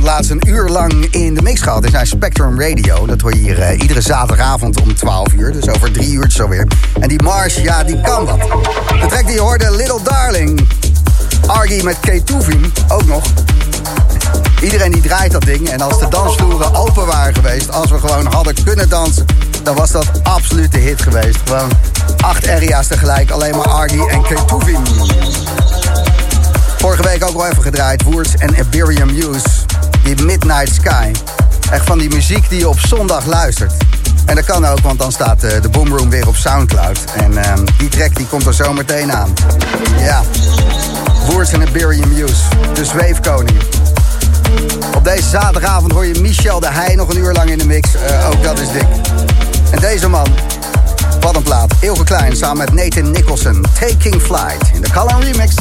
Laatst 0.08 0.32
een 0.32 0.48
uur 0.48 0.70
lang 0.70 1.06
in 1.06 1.34
de 1.34 1.42
mix 1.42 1.62
gehad 1.62 1.86
in 1.86 1.92
zijn 1.92 2.08
Spectrum 2.08 2.62
Radio. 2.62 3.06
Dat 3.06 3.22
hoor 3.22 3.34
je 3.34 3.40
hier 3.40 3.62
eh, 3.62 3.80
iedere 3.82 4.02
zaterdagavond 4.02 4.82
om 4.82 4.96
12 4.96 5.34
uur. 5.34 5.52
Dus 5.52 5.70
over 5.70 5.92
drie 5.92 6.12
uurtjes 6.12 6.42
alweer. 6.42 6.68
En 7.00 7.08
die 7.10 7.24
Mars, 7.24 7.56
ja, 7.56 7.84
die 7.84 8.02
kan 8.02 8.26
wat. 8.26 8.40
De 9.02 9.06
track 9.08 9.28
die 9.28 9.40
hoorde, 9.40 9.72
Little 9.72 10.00
Darling. 10.04 10.68
Argy 11.46 11.82
met 11.84 12.00
K. 12.00 12.26
Tuvim, 12.26 12.72
ook 12.88 13.06
nog. 13.06 13.24
Iedereen 14.62 14.92
die 14.92 15.02
draait 15.02 15.32
dat 15.32 15.42
ding. 15.42 15.70
En 15.70 15.82
als 15.82 16.00
de 16.00 16.08
dansvloeren 16.08 16.76
open 16.76 17.06
waren 17.06 17.36
geweest, 17.36 17.72
als 17.72 17.92
we 17.92 18.00
gewoon 18.00 18.26
hadden 18.26 18.64
kunnen 18.64 18.90
dansen, 18.90 19.26
dan 19.64 19.76
was 19.76 19.92
dat 19.92 20.12
absoluut 20.24 20.72
de 20.72 20.80
hit 20.80 21.02
geweest. 21.02 21.38
Gewoon 21.46 21.72
acht 22.18 22.50
area's 22.50 22.88
tegelijk, 22.88 23.32
alleen 23.32 23.56
maar 23.56 23.68
Argy 23.68 24.00
en 24.00 24.22
K. 24.22 24.28
Tuvim. 24.48 24.82
Vorige 26.78 27.04
week 27.04 27.24
ook 27.24 27.36
wel 27.36 27.48
even 27.48 27.64
gedraaid, 27.64 28.04
Woerts 28.04 28.36
en 28.36 28.56
Iberian 28.60 29.14
Muse. 29.14 29.57
Die 30.08 30.26
Midnight 30.26 30.74
Sky. 30.74 31.12
Echt 31.72 31.86
van 31.86 31.98
die 31.98 32.10
muziek 32.10 32.50
die 32.50 32.60
je 32.60 32.70
op 32.70 32.80
zondag 32.80 33.26
luistert. 33.26 33.74
En 34.26 34.36
dat 34.36 34.46
kan 34.46 34.66
ook, 34.66 34.80
want 34.80 35.00
dan 35.00 35.12
staat 35.12 35.44
eh, 35.44 35.62
de 35.62 35.70
Boomroom 35.70 36.10
weer 36.10 36.28
op 36.28 36.36
Soundcloud. 36.36 37.00
En 37.16 37.38
ehm, 37.38 37.66
die 37.78 37.90
track 37.90 38.16
die 38.16 38.26
komt 38.28 38.46
er 38.46 38.54
zo 38.54 38.74
meteen 38.74 39.12
aan. 39.12 39.34
Ja, 40.00 40.22
Woerts 41.26 41.52
en 41.52 41.62
Iberian 41.62 42.14
Muse, 42.14 42.44
de 42.74 42.86
zweefkoning. 42.86 43.58
Op 44.96 45.04
deze 45.04 45.30
zaterdagavond 45.30 45.92
hoor 45.92 46.06
je 46.06 46.20
Michel 46.20 46.60
de 46.60 46.70
Heij 46.70 46.96
nog 46.96 47.10
een 47.10 47.18
uur 47.18 47.34
lang 47.34 47.50
in 47.50 47.58
de 47.58 47.66
mix. 47.66 47.96
Eh, 47.96 48.30
ook 48.30 48.44
dat 48.44 48.60
is 48.60 48.72
dik. 48.72 48.88
En 49.72 49.80
deze 49.80 50.10
man, 50.10 50.28
wat 51.20 51.36
een 51.36 51.44
plaat. 51.44 51.74
Ilke 51.80 52.04
Klein 52.04 52.36
samen 52.36 52.58
met 52.58 52.74
Nathan 52.74 53.12
Nicholson. 53.12 53.66
Taking 53.80 54.22
Flight 54.22 54.72
in 54.74 54.82
de 54.82 54.90
Color 54.92 55.24
Remix. 55.24 55.56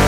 you. 0.00 0.05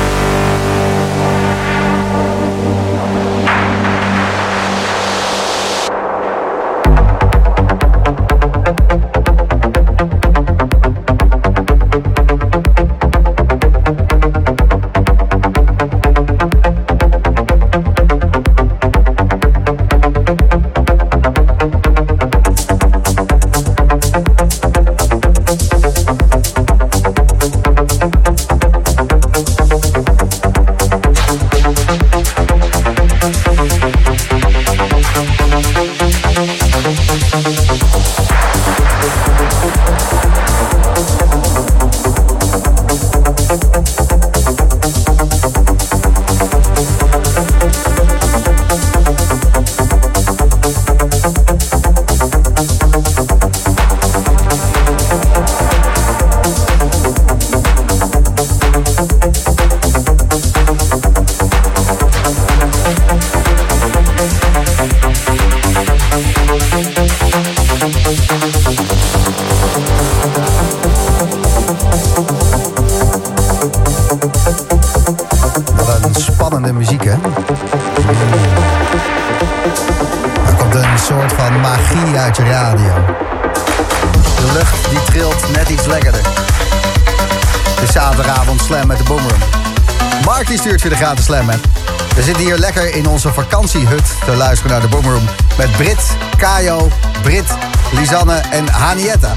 Die 91.14 91.24
stuurt 91.24 91.44
weer 91.44 91.56
de 91.56 91.58
gratis 91.58 91.68
slam 91.74 91.90
app. 91.90 92.14
We 92.14 92.22
zitten 92.22 92.44
hier 92.44 92.58
lekker 92.58 92.94
in 92.94 93.06
onze 93.06 93.32
vakantiehut 93.32 94.14
te 94.24 94.36
luisteren 94.36 94.72
naar 94.72 94.80
de 94.80 94.88
boomroom. 94.88 95.24
Met 95.58 95.72
Brit, 95.76 96.00
Kajo, 96.36 96.88
Brit, 97.22 97.44
Lisanne 97.92 98.34
en 98.50 98.68
Hanietta. 98.68 99.34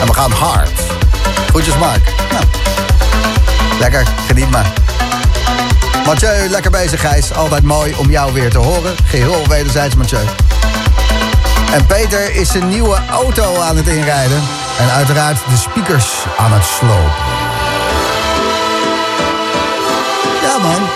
En 0.00 0.06
we 0.06 0.14
gaan 0.14 0.30
hard. 0.30 0.80
Groetjes 1.48 1.76
Mark. 1.76 2.12
Nou, 2.30 2.44
lekker, 3.80 4.06
geniet 4.26 4.50
maar. 4.50 4.72
Mathieu, 6.06 6.48
lekker 6.48 6.70
bezig 6.70 7.00
Gijs. 7.00 7.32
Altijd 7.32 7.62
mooi 7.62 7.94
om 7.96 8.10
jou 8.10 8.32
weer 8.32 8.50
te 8.50 8.58
horen. 8.58 8.94
Geheel 9.04 9.46
wederzijds 9.48 9.94
Mathieu. 9.94 10.24
En 11.72 11.86
Peter 11.86 12.34
is 12.34 12.50
zijn 12.50 12.68
nieuwe 12.68 12.98
auto 13.10 13.60
aan 13.60 13.76
het 13.76 13.88
inrijden. 13.88 14.42
En 14.78 14.90
uiteraard 14.90 15.38
de 15.48 15.56
speakers 15.56 16.06
aan 16.38 16.52
het 16.52 16.64
slopen. 16.64 17.37
Man. 20.62 20.88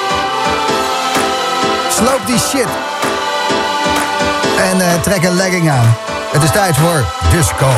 Sloop 1.88 2.20
die 2.26 2.38
shit. 2.38 2.68
En 4.70 4.80
eh, 4.80 5.00
trek 5.00 5.24
een 5.24 5.34
legging 5.34 5.70
aan. 5.70 5.96
Het 6.32 6.42
is 6.42 6.50
tijd 6.50 6.76
voor 6.76 7.04
disco. 7.30 7.70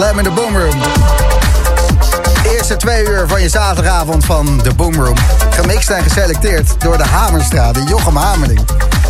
Slam 0.00 0.18
in 0.18 0.24
the 0.24 0.30
Boom 0.30 0.56
Room. 0.56 0.82
Eerste 2.52 2.76
twee 2.76 3.06
uur 3.06 3.28
van 3.28 3.42
je 3.42 3.48
zaterdagavond 3.48 4.24
van 4.24 4.58
de 4.58 4.74
Boom 4.74 4.94
Room. 4.94 5.16
Gemixt 5.50 5.90
en 5.90 6.02
geselecteerd 6.02 6.80
door 6.80 6.96
de 6.96 7.04
Hamerstra, 7.04 7.72
de 7.72 7.82
Jochem 7.82 8.16
Hamerling. 8.16 8.60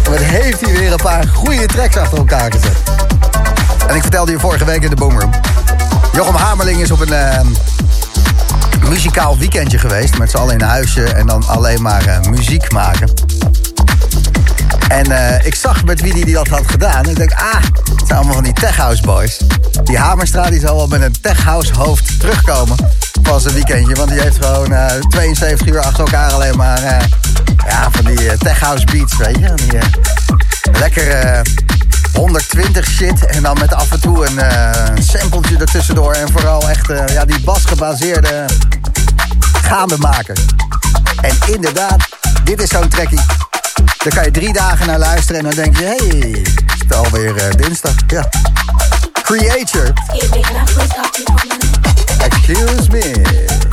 En 0.04 0.10
wat 0.10 0.20
heeft 0.20 0.60
hij 0.60 0.72
weer 0.72 0.92
een 0.92 0.98
paar 1.02 1.26
goede 1.26 1.66
tracks 1.66 1.96
achter 1.96 2.18
elkaar 2.18 2.52
gezet. 2.52 2.76
En 3.86 3.94
ik 3.94 4.02
vertelde 4.02 4.32
je 4.32 4.38
vorige 4.38 4.64
week 4.64 4.82
in 4.82 4.90
de 4.90 4.96
Boom 4.96 5.20
Room. 5.20 5.30
Jochem 6.12 6.34
Hamerling 6.34 6.80
is 6.80 6.90
op 6.90 7.00
een 7.00 7.12
eh, 7.12 7.40
muzikaal 8.88 9.38
weekendje 9.38 9.78
geweest. 9.78 10.18
Met 10.18 10.30
z'n 10.30 10.36
allen 10.36 10.54
in 10.54 10.60
huisje 10.60 11.04
en 11.04 11.26
dan 11.26 11.44
alleen 11.46 11.82
maar 11.82 12.06
eh, 12.06 12.30
muziek 12.30 12.72
maken. 12.72 13.19
Eh, 16.00 16.12
wie 16.12 16.24
die, 16.24 16.34
dat 16.34 16.48
had 16.48 16.70
gedaan. 16.70 17.08
Ik 17.08 17.16
denk, 17.16 17.32
ah, 17.32 17.54
het 17.54 18.06
zijn 18.06 18.18
allemaal 18.18 18.34
van 18.34 18.44
die 18.44 18.52
tech 18.52 18.76
house 18.76 19.02
boys. 19.02 19.40
Die 19.84 19.98
Hamerstra 19.98 20.50
die 20.50 20.60
zal 20.60 20.76
wel 20.76 20.86
met 20.86 21.02
een 21.02 21.14
tech 21.20 21.42
house 21.44 21.72
hoofd 21.74 22.20
terugkomen 22.20 22.76
van 23.22 23.40
zijn 23.40 23.54
weekendje. 23.54 23.94
Want 23.94 24.10
die 24.10 24.20
heeft 24.20 24.44
gewoon 24.44 24.72
eh, 24.72 24.86
72 25.08 25.66
uur 25.66 25.80
achter 25.80 26.04
elkaar 26.04 26.32
alleen 26.32 26.56
maar 26.56 26.82
eh, 26.82 27.06
ja, 27.66 27.90
van 27.90 28.04
die 28.04 28.30
eh, 28.30 28.38
tech 28.38 28.60
house 28.60 28.84
beats, 28.84 29.16
weet 29.16 29.38
je. 29.38 29.54
Die, 29.54 29.78
eh, 29.78 29.86
lekker 30.78 31.08
eh, 31.08 31.40
120 32.12 32.86
shit 32.86 33.26
en 33.26 33.42
dan 33.42 33.58
met 33.58 33.74
af 33.74 33.90
en 33.92 34.00
toe 34.00 34.26
een 34.26 34.38
eh 34.38 34.90
sampletje 34.98 35.56
ertussendoor. 35.56 36.12
En 36.12 36.30
vooral 36.32 36.68
echt 36.68 36.90
eh, 36.90 37.06
ja, 37.14 37.24
die 37.24 37.40
basgebaseerde 37.40 38.44
gaande 39.62 39.98
maken. 39.98 40.34
En 41.20 41.36
inderdaad, 41.46 42.08
dit 42.44 42.62
is 42.62 42.68
zo'n 42.68 42.88
trackie. 42.88 43.20
Daar 43.84 44.14
kan 44.14 44.24
je 44.24 44.30
drie 44.30 44.52
dagen 44.52 44.86
naar 44.86 44.98
luisteren 44.98 45.40
en 45.40 45.46
dan 45.46 45.64
denk 45.64 45.76
je... 45.76 45.84
hé, 45.84 46.18
hey, 46.18 46.30
is 46.30 46.78
het 46.78 46.94
alweer 46.94 47.36
eh, 47.36 47.50
dinsdag? 47.56 47.94
Ja. 48.06 48.28
Creator. 49.22 49.92
Excuse 52.18 52.90
me. 52.90 53.69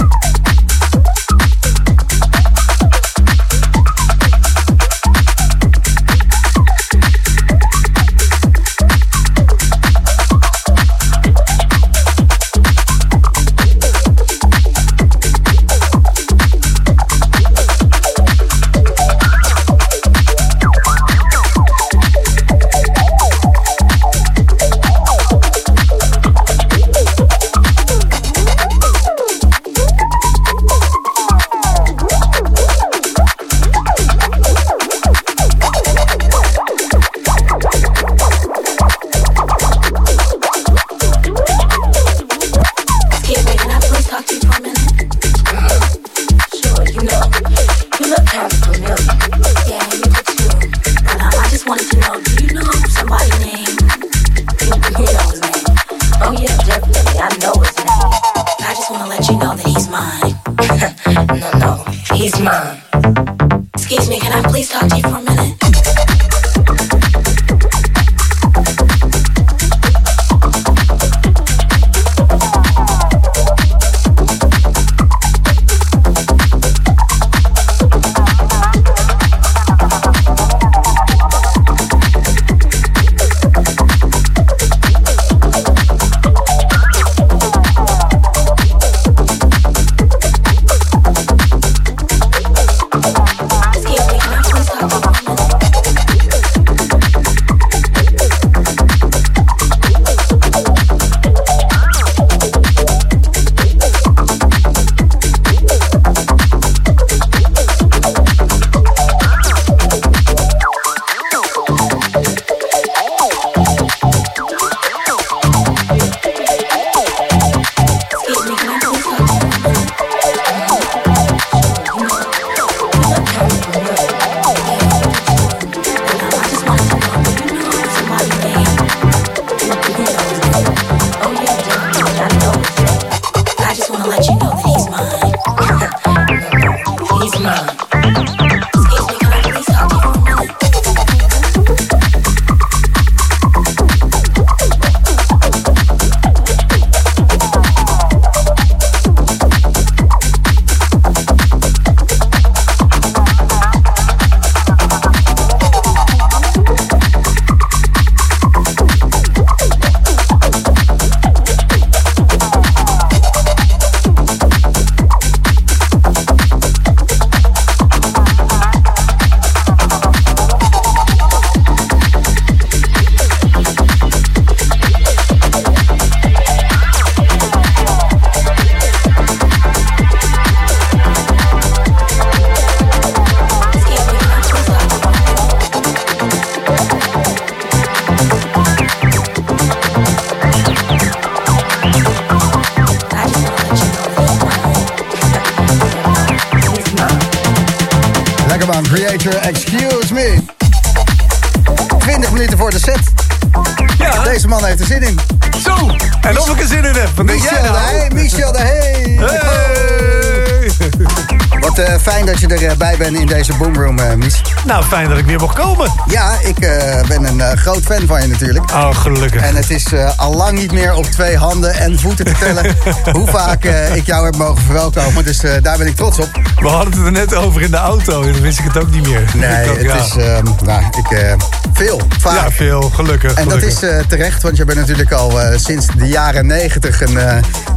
Bent 213.11 213.29
in 213.29 213.37
deze 213.37 213.53
boomroom, 213.53 213.99
eh 213.99 214.13
Mies. 214.13 214.41
Nou, 214.65 214.83
fijn 214.83 215.09
dat 215.09 215.17
ik 215.17 215.25
weer 215.25 215.39
mocht 215.39 215.55
komen. 215.55 215.91
Ja, 216.07 216.37
ik 216.43 216.59
eh, 216.59 217.07
ben 217.07 217.23
een 217.23 217.41
eh, 217.41 217.57
groot 217.57 217.83
fan 217.83 218.07
van 218.07 218.21
je 218.21 218.27
natuurlijk. 218.27 218.71
Oh, 218.71 218.95
gelukkig. 218.95 219.41
En 219.41 219.55
het 219.55 219.69
is 219.69 219.85
al 220.15 220.35
lang 220.35 220.59
niet 220.59 220.71
meer 220.71 220.93
op 220.93 221.05
twee 221.05 221.37
handen 221.37 221.73
en 221.73 221.99
voeten 221.99 222.25
te 222.25 222.31
tellen 222.39 222.75
hoe 223.17 223.27
vaak 223.27 223.63
ik 223.93 224.05
jou 224.05 224.25
heb 224.25 224.35
mogen 224.35 224.63
verwelkomen. 224.63 225.23
Dus 225.23 225.39
daar 225.61 225.77
ben 225.77 225.87
ik 225.87 225.95
trots 225.95 226.19
op. 226.19 226.29
We 226.59 226.67
hadden 226.67 226.93
het 226.93 227.05
er 227.05 227.11
net 227.11 227.35
over 227.35 227.61
in 227.61 227.71
de 227.71 227.77
auto 227.77 228.21
en 228.21 228.31
dan 228.31 228.41
wist 228.41 228.59
ik 228.59 228.65
het 228.65 228.77
ook 228.77 228.91
niet 228.91 229.07
meer. 229.07 229.23
Nee, 229.35 229.69
ook, 229.69 229.77
het 229.77 229.85
ja. 229.85 229.95
is 229.95 230.15
ehm, 230.15 230.45
nou, 230.63 230.83
ik, 230.83 231.35
veel, 231.73 232.01
vaak. 232.19 232.35
Ja, 232.35 232.51
veel, 232.51 232.81
gelukkig. 232.81 233.33
En 233.33 233.47
dat 233.47 233.61
is 233.61 233.79
terecht, 234.07 234.41
want 234.41 234.57
je 234.57 234.65
bent 234.65 234.79
natuurlijk 234.79 235.11
al 235.11 235.39
sinds 235.55 235.87
de 235.97 236.07
jaren 236.07 236.45
negentig 236.45 237.01
een 237.01 237.17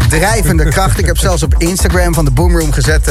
drijvende 0.08 0.68
kracht. 0.74 0.98
Ik 0.98 1.06
heb 1.06 1.18
zelfs 1.18 1.42
op 1.42 1.54
Instagram 1.58 2.14
van 2.14 2.24
de 2.24 2.30
Boomroom 2.30 2.72
gezet 2.72 3.10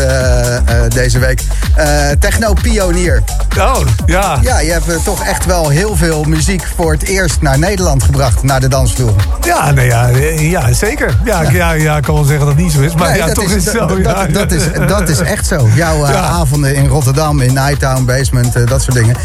deze 0.93 1.19
week. 1.19 1.41
Eh 1.79 2.11
Techno-pionier. 2.19 3.23
Oh, 3.57 3.77
ja. 4.05 4.37
Ja, 4.41 4.59
je 4.59 4.71
hebt 4.71 4.87
eh, 4.89 4.95
toch 5.03 5.23
echt 5.23 5.45
wel 5.45 5.69
heel 5.69 5.95
veel 5.95 6.23
muziek 6.23 6.63
voor 6.75 6.91
het 6.91 7.03
eerst 7.03 7.41
naar 7.41 7.59
Nederland 7.59 8.03
gebracht, 8.03 8.43
naar 8.43 8.59
de 8.59 8.67
dansvloer. 8.67 9.13
Ja, 9.41 9.71
nee, 9.71 9.85
ja, 9.87 10.09
eh, 10.09 10.51
ja, 10.51 10.73
zeker. 10.73 11.17
Ja, 11.25 11.41
ik- 11.41 11.51
ja. 11.51 11.71
Ja, 11.71 11.97
ik 11.97 12.03
kan 12.03 12.15
wel 12.15 12.23
zeggen 12.23 12.45
dat 12.45 12.55
het 12.55 12.63
niet 12.63 12.71
zo 12.73 12.79
is, 12.81 12.95
maar 12.95 13.09
Nee, 13.09 13.17
ja, 13.17 13.31
toch 13.31 13.43
is, 13.43 13.65
het 13.65 13.73
zo. 13.75 13.85
dat, 13.87 13.97
ja. 13.97 14.03
dat, 14.03 14.33
dat 14.33 14.51
is, 14.51 14.63
dat 14.87 15.09
is 15.09 15.19
echt 15.19 15.47
zo. 15.47 15.69
Jouw 15.75 16.05
eh, 16.05 16.39
avonden 16.39 16.75
in 16.75 16.87
Rotterdam, 16.87 17.41
in 17.41 17.53
Nighttown, 17.53 18.05
Basement, 18.05 18.67
dat 18.67 18.81
soort 18.81 18.95
dingen. 18.95 19.15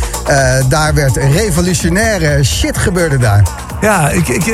Daar 0.69 0.95
werd 0.95 1.17
revolutionaire 1.17 2.45
shit 2.45 2.79
gebeurde 2.79 3.19
daar. 3.19 3.43
Ja, 3.81 4.09
ik, 4.11 4.29
ik, 4.29 4.47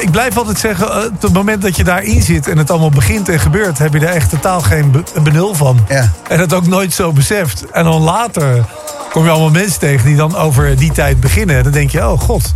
ik, 0.00 0.10
blijf 0.10 0.36
altijd 0.36 0.58
zeggen, 0.58 1.06
op 1.06 1.22
het 1.22 1.32
moment 1.32 1.62
dat 1.62 1.76
je 1.76 1.84
daarin 1.84 2.22
zit 2.22 2.48
en 2.48 2.58
het 2.58 2.70
allemaal 2.70 2.90
begint 2.90 3.28
en 3.28 3.40
gebeurt, 3.40 3.78
heb 3.78 3.92
je 3.92 3.98
er 4.06 4.14
echt 4.14 4.30
totaal 4.30 4.60
geen 4.60 4.90
be- 4.90 5.20
benul 5.22 5.54
van. 5.54 5.78
Ja. 5.88 6.10
En 6.32 6.38
dat 6.38 6.54
ook 6.54 6.66
nooit 6.66 6.92
zo 6.92 7.12
beseft. 7.12 7.64
En 7.72 7.84
dan 7.84 8.02
later 8.02 8.64
kom 9.10 9.24
je 9.24 9.30
allemaal 9.30 9.50
mensen 9.50 9.80
tegen 9.80 10.06
die 10.06 10.16
dan 10.16 10.36
over 10.36 10.76
die 10.76 10.92
tijd 10.92 11.20
beginnen. 11.20 11.56
En 11.56 11.62
dan 11.62 11.72
denk 11.72 11.90
je, 11.90 12.08
oh 12.08 12.20
god. 12.20 12.52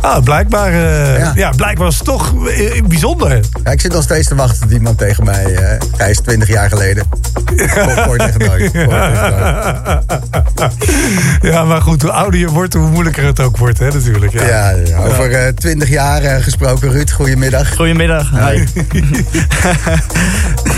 Ah, 0.00 0.22
blijkbaar, 0.22 0.72
eh, 0.72 1.18
Ja. 1.18 1.32
ja. 1.34 1.50
blijkbaar 1.50 1.84
was 1.86 1.94
het 1.96 2.04
toch 2.04 2.48
eh, 2.48 2.82
bijzonder. 2.82 3.40
Ja, 3.64 3.70
ik 3.70 3.80
zit 3.80 3.92
nog 3.92 4.02
steeds 4.02 4.28
te 4.28 4.34
wachten 4.34 4.60
tot 4.60 4.70
iemand 4.70 4.98
tegen 4.98 5.24
mij, 5.24 5.54
eh 5.54 5.78
hij 5.96 6.10
is 6.10 6.18
20 6.20 6.48
jaar 6.48 6.68
geleden. 6.68 7.04
Voor- 8.04 8.16
tegen 8.18 8.40
nooit. 8.46 8.70
Ja, 11.40 11.64
maar 11.64 11.80
goed, 11.82 12.02
hoe 12.02 12.10
ouder 12.12 12.40
je 12.40 12.48
wordt, 12.48 12.74
hoe 12.74 12.88
moeilijker 12.90 13.24
het 13.24 13.40
ook 13.40 13.56
wordt, 13.56 13.78
hè, 13.78 13.88
natuurlijk. 13.92 14.32
Ja. 14.32 14.42
Ja, 14.46 14.70
ja, 14.70 14.96
over 14.98 15.32
eh 15.32 15.52
20 15.52 15.88
jaar 15.88 16.22
eh, 16.22 16.42
gesproken. 16.42 16.90
Ruud, 16.90 17.10
goedemiddag. 17.10 17.74
Goedemiddag. 17.76 18.30
Hi. 18.30 18.64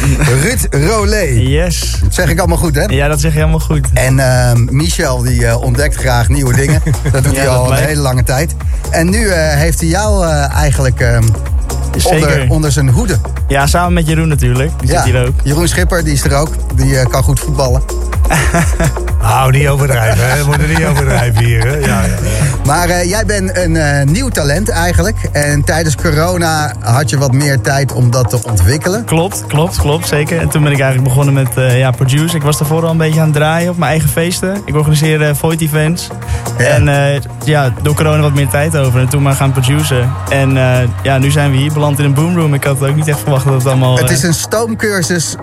Ruud 0.42 0.66
Rolé. 0.70 1.22
Yes. 1.24 1.98
Dat 2.02 2.14
zeg 2.14 2.28
ik 2.28 2.38
allemaal 2.38 2.56
goed, 2.56 2.74
hè? 2.74 2.82
Ja, 2.84 3.08
dat 3.08 3.20
zeg 3.20 3.32
je 3.32 3.38
helemaal 3.38 3.60
goed. 3.60 3.86
En 3.94 4.18
eh, 4.18 4.52
Michel 4.54 5.22
die 5.22 5.46
eh, 5.46 5.62
ontdekt 5.62 5.96
graag 5.96 6.28
nieuwe 6.28 6.54
dingen. 6.54 6.82
Dat 7.12 7.24
doet 7.24 7.34
Ja, 7.34 7.38
hij 7.40 7.48
al 7.48 7.72
een 7.72 7.84
hele 7.84 8.00
lange 8.00 8.22
tijd. 8.22 8.54
En 8.90 9.10
nu 9.10 9.28
eh, 9.28 9.54
heeft 9.54 9.80
hij 9.80 9.88
jou 9.88 10.26
eh, 10.26 10.54
eigenlijk 10.54 11.00
eh, 11.00 11.18
onder, 12.04 12.46
onder 12.48 12.72
zijn 12.72 12.88
hoede. 12.88 13.16
Ja, 13.48 13.66
samen 13.66 13.92
met 13.92 14.06
Jeroen 14.06 14.28
natuurlijk. 14.28 14.70
Die 14.80 14.90
Ja, 14.90 15.02
zit 15.02 15.12
hier 15.12 15.26
ook. 15.26 15.34
Jeroen 15.44 15.68
Schipper, 15.68 16.04
die 16.04 16.12
is 16.12 16.24
er 16.24 16.34
ook. 16.34 16.50
Die 16.76 17.06
kan 17.08 17.22
goed 17.22 17.40
voetballen. 17.40 17.82
Nou, 19.22 19.50
niet 19.52 19.68
overdrijven, 19.68 20.30
hè. 20.30 20.38
We 20.38 20.46
moeten 20.46 20.68
niet 20.68 20.84
overdrijven 20.84 21.44
hier, 21.44 21.66
hè. 21.66 21.74
Ja, 21.76 21.86
ja, 21.86 22.02
ja. 22.04 22.47
Maar 22.68 22.88
eh, 22.88 23.08
jij 23.08 23.26
bent 23.26 23.56
een 23.56 23.76
eh, 23.76 24.06
nieuw 24.06 24.28
talent 24.28 24.68
eigenlijk. 24.68 25.16
En 25.32 25.64
tijdens 25.64 25.94
corona 25.94 26.74
had 26.80 27.10
je 27.10 27.18
wat 27.18 27.32
meer 27.32 27.60
tijd 27.60 27.92
om 27.92 28.10
dat 28.10 28.30
te 28.30 28.38
ontwikkelen. 28.42 29.04
Klopt, 29.04 29.46
klopt, 29.46 29.76
klopt, 29.76 30.08
zeker. 30.08 30.40
En 30.40 30.48
toen 30.48 30.62
ben 30.62 30.72
ik 30.72 30.80
eigenlijk 30.80 31.08
begonnen 31.08 31.34
met 31.34 31.56
eh, 31.56 31.78
ja, 31.78 31.90
produce. 31.90 32.36
Ik 32.36 32.42
was 32.42 32.58
daarvoor 32.58 32.84
al 32.84 32.90
een 32.90 32.96
beetje 32.96 33.20
aan 33.20 33.26
het 33.26 33.34
draaien 33.34 33.70
op 33.70 33.76
mijn 33.76 33.90
eigen 33.90 34.08
feesten. 34.08 34.62
Ik 34.64 34.74
organiseerde 34.74 35.34
Void 35.34 35.60
events. 35.60 36.08
Ja. 36.58 36.64
En 36.64 37.22
ja, 37.44 37.72
door 37.82 37.94
corona 37.94 38.20
wat 38.22 38.34
meer 38.34 38.48
tijd 38.48 38.76
over. 38.76 39.00
En 39.00 39.08
toen 39.08 39.22
maar 39.22 39.34
gaan 39.34 39.52
produceren. 39.52 40.12
En 40.28 40.54
ja, 41.02 41.18
nu 41.18 41.30
zijn 41.30 41.50
we 41.50 41.56
hier 41.56 41.72
beland 41.72 41.98
in 41.98 42.04
een 42.04 42.14
boomroom. 42.14 42.54
Ik 42.54 42.64
had 42.64 42.82
ook 42.82 42.96
niet 42.96 43.08
echt 43.08 43.20
verwacht 43.20 43.44
dat 43.44 43.54
het 43.54 43.66
allemaal... 43.66 43.98
Het 43.98 44.10
is 44.10 44.22
een 44.22 44.34
stoomcursus 44.34 45.34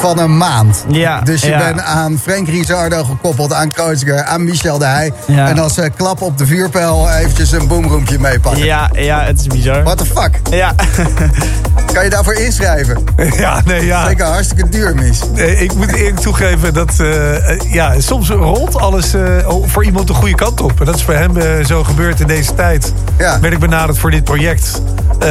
van 0.00 0.18
een 0.18 0.36
maand. 0.36 0.84
Ja, 0.88 1.20
Dus 1.20 1.40
je 1.42 1.48
ja. 1.48 1.58
bent 1.58 1.80
aan 1.80 2.18
Frank 2.22 2.48
Rizardo 2.48 3.04
gekoppeld, 3.04 3.52
aan 3.52 3.70
Kreuziger, 3.70 4.24
aan 4.24 4.44
Michel 4.44 4.78
de 4.78 4.84
Heij. 4.84 5.12
Ja. 5.26 5.48
En 5.48 5.58
als 5.58 5.78
eh, 5.78 5.90
klap 5.96 6.22
op 6.22 6.38
de 6.38 6.46
vuurpijl 6.46 7.10
eventjes 7.10 7.52
een 7.52 7.66
boomroempje 7.66 8.18
meepakken. 8.18 8.64
Ja, 8.64 8.90
ja, 8.92 9.22
het 9.22 9.40
is 9.40 9.46
bizar. 9.46 9.82
What 9.82 9.98
the 9.98 10.06
fuck? 10.06 10.40
Ja. 10.50 10.74
Kan 11.98 12.06
je 12.06 12.12
daarvoor 12.12 12.34
inschrijven? 12.34 13.04
Ja, 13.36 13.60
nee, 13.64 13.86
ja. 13.86 14.06
Zeker 14.06 14.26
hartstikke 14.26 14.68
duur, 14.68 14.94
Mies. 14.94 15.20
Nee, 15.34 15.56
ik 15.56 15.74
moet 15.74 15.92
eerlijk 15.94 16.18
toegeven 16.20 16.74
dat 16.74 16.94
eh, 17.00 17.50
eh, 17.50 17.60
ja, 17.72 18.00
soms 18.00 18.28
rolt 18.30 18.76
alles 18.76 19.14
eh, 19.14 19.22
voor 19.64 19.84
iemand 19.84 20.06
de 20.06 20.14
goede 20.14 20.34
kant 20.34 20.60
op. 20.60 20.80
En 20.80 20.86
dat 20.86 20.94
is 20.94 21.02
voor 21.02 21.14
hem 21.14 21.64
zo 21.66 21.84
gebeurd 21.84 22.20
in 22.20 22.26
deze 22.26 22.54
tijd. 22.54 22.92
Ja. 23.18 23.40
Werd 23.40 23.52
ik 23.54 23.58
benaderd 23.60 23.98
voor 23.98 24.10
dit 24.10 24.24
project 24.24 24.80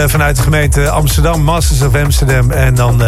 vanuit 0.07 0.35
de 0.35 0.41
gemeente 0.41 0.89
Amsterdam, 0.89 1.41
Masters 1.43 1.81
of 1.81 1.95
Amsterdam. 1.95 2.51
En 2.51 2.75
dan 2.75 3.01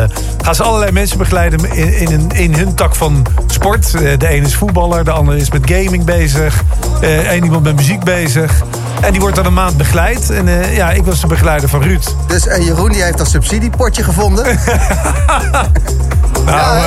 gaan 0.44 0.56
ze 0.56 0.64
allerlei 0.64 0.92
mensen 0.92 1.18
begeleiden 1.18 1.74
in, 1.74 1.94
in, 2.00 2.12
een- 2.12 2.32
in 2.32 2.54
hun 2.54 2.74
tak 2.76 2.96
van 2.96 3.26
sport. 3.48 3.92
De 3.92 4.28
ene 4.28 4.46
is 4.46 4.56
voetballer, 4.56 5.04
de 5.04 5.12
andere 5.12 5.38
is 5.38 5.52
met 5.52 5.62
gaming 5.72 6.04
bezig. 6.06 6.64
Eén 7.02 7.44
iemand 7.44 7.64
met 7.64 7.76
muziek 7.76 8.04
bezig. 8.04 8.62
En 9.02 9.12
die 9.12 9.22
wordt 9.22 9.36
dan 9.36 9.46
een 9.46 9.54
maand 9.54 9.78
begeleid. 9.78 10.30
En 10.30 10.48
ja, 10.74 10.92
ik 10.92 11.04
was 11.04 11.22
de 11.22 11.28
begeleider 11.28 11.70
van 11.70 11.82
Ruud. 11.82 12.04
Dus 12.28 12.48
eh, 12.48 12.66
Jeroen 12.66 12.92
die 12.92 13.02
heeft 13.04 13.18
dat 13.18 13.28
subsidiepotje 13.50 14.04
gevonden. 14.04 14.46
Nou, 16.46 16.78
Ja, 16.78 16.84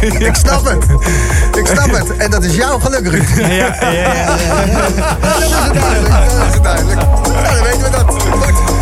eh, 0.00 0.20
Ik 0.28 0.34
snap 0.34 0.64
het. 0.64 0.84
Ik 1.56 1.66
snap 1.66 1.90
het. 1.90 2.16
En 2.16 2.30
dat 2.30 2.44
is 2.44 2.54
jouw 2.56 2.78
geluk, 2.78 3.06
Ruud. 3.08 3.28
Ja, 3.36 3.46
ja, 3.46 3.90
ja. 3.90 4.26
Dat 5.20 5.42
is 5.42 5.50
duidelijk. 5.50 6.14
Dat 6.38 6.54
is 6.54 6.60
duidelijk. 6.62 7.00
Nou, 7.00 7.54
dan 7.54 7.62
weten 7.62 7.82
we 7.82 7.90
dat. 7.90 8.04
Goed. 8.30 8.73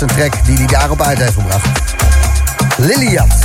Was 0.00 0.10
een 0.10 0.16
track 0.16 0.44
die 0.46 0.56
hij 0.56 0.66
daarop 0.66 1.02
uit 1.02 1.18
heeft 1.18 1.34
gebracht. 1.34 1.66
Liliat. 2.76 3.36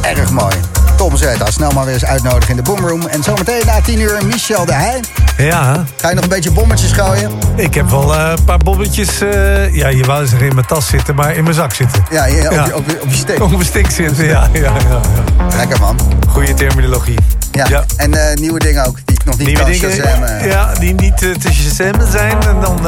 Erg 0.00 0.30
mooi. 0.30 0.54
Tom 0.96 1.16
Zeta, 1.16 1.50
snel 1.50 1.70
maar 1.70 1.84
weer 1.84 1.94
eens 1.94 2.04
uitnodigen 2.04 2.48
in 2.50 2.56
de 2.56 2.62
Boomroom. 2.62 3.06
En 3.06 3.22
zometeen 3.22 3.62
na 3.66 3.80
10 3.80 4.00
uur 4.00 4.18
Michel 4.26 4.64
de 4.64 4.74
Heij. 4.74 5.00
Ja. 5.36 5.84
Ga 5.96 6.08
je 6.08 6.14
nog 6.14 6.24
een 6.24 6.30
beetje 6.30 6.50
bommetjes 6.50 6.92
gooien? 6.92 7.30
Ik 7.56 7.74
heb 7.74 7.90
wel 7.90 8.14
eh, 8.14 8.30
een 8.36 8.44
paar 8.44 8.58
bommetjes... 8.58 9.20
eh, 9.20 9.74
ja, 9.74 9.88
je 9.88 10.04
wou 10.04 10.26
zeggen 10.26 10.48
in 10.48 10.54
mijn 10.54 10.66
tas 10.66 10.86
zitten, 10.86 11.14
maar 11.14 11.36
in 11.36 11.42
mijn 11.42 11.54
zak 11.54 11.72
zitten. 11.74 12.04
Ja, 12.10 12.24
ja, 12.24 12.46
op, 12.46 12.52
Ja. 12.52 12.64
Je, 12.66 12.76
op, 12.76 12.84
je, 12.86 13.00
op 13.02 13.10
je. 13.12 13.42
Op 13.42 13.50
mijn 13.50 13.64
stick 13.64 13.90
zitten, 13.90 14.24
ja. 14.24 14.48
ja, 14.52 14.60
ja, 14.60 14.72
ja. 14.88 15.56
Lekker 15.56 15.80
man. 15.80 15.98
Goede 16.28 16.54
terminologie. 16.54 17.18
Ja. 17.52 17.84
En 17.96 18.14
eh, 18.30 18.36
nieuwe 18.36 18.58
dingen 18.58 18.86
ook 18.86 18.96
die 19.04 19.16
ik 19.16 19.24
nog 19.24 19.36
niet 19.38 19.46
Nieuwe 19.46 19.62
kan 19.62 19.70
dingen, 19.70 19.90
shazammen. 19.92 20.46
ja, 20.48 20.72
die 20.74 20.94
niet 20.94 21.16
te 21.16 21.52
shazammen 21.52 22.10
zijn. 22.10 22.42
En 22.42 22.60
dan 22.60 22.78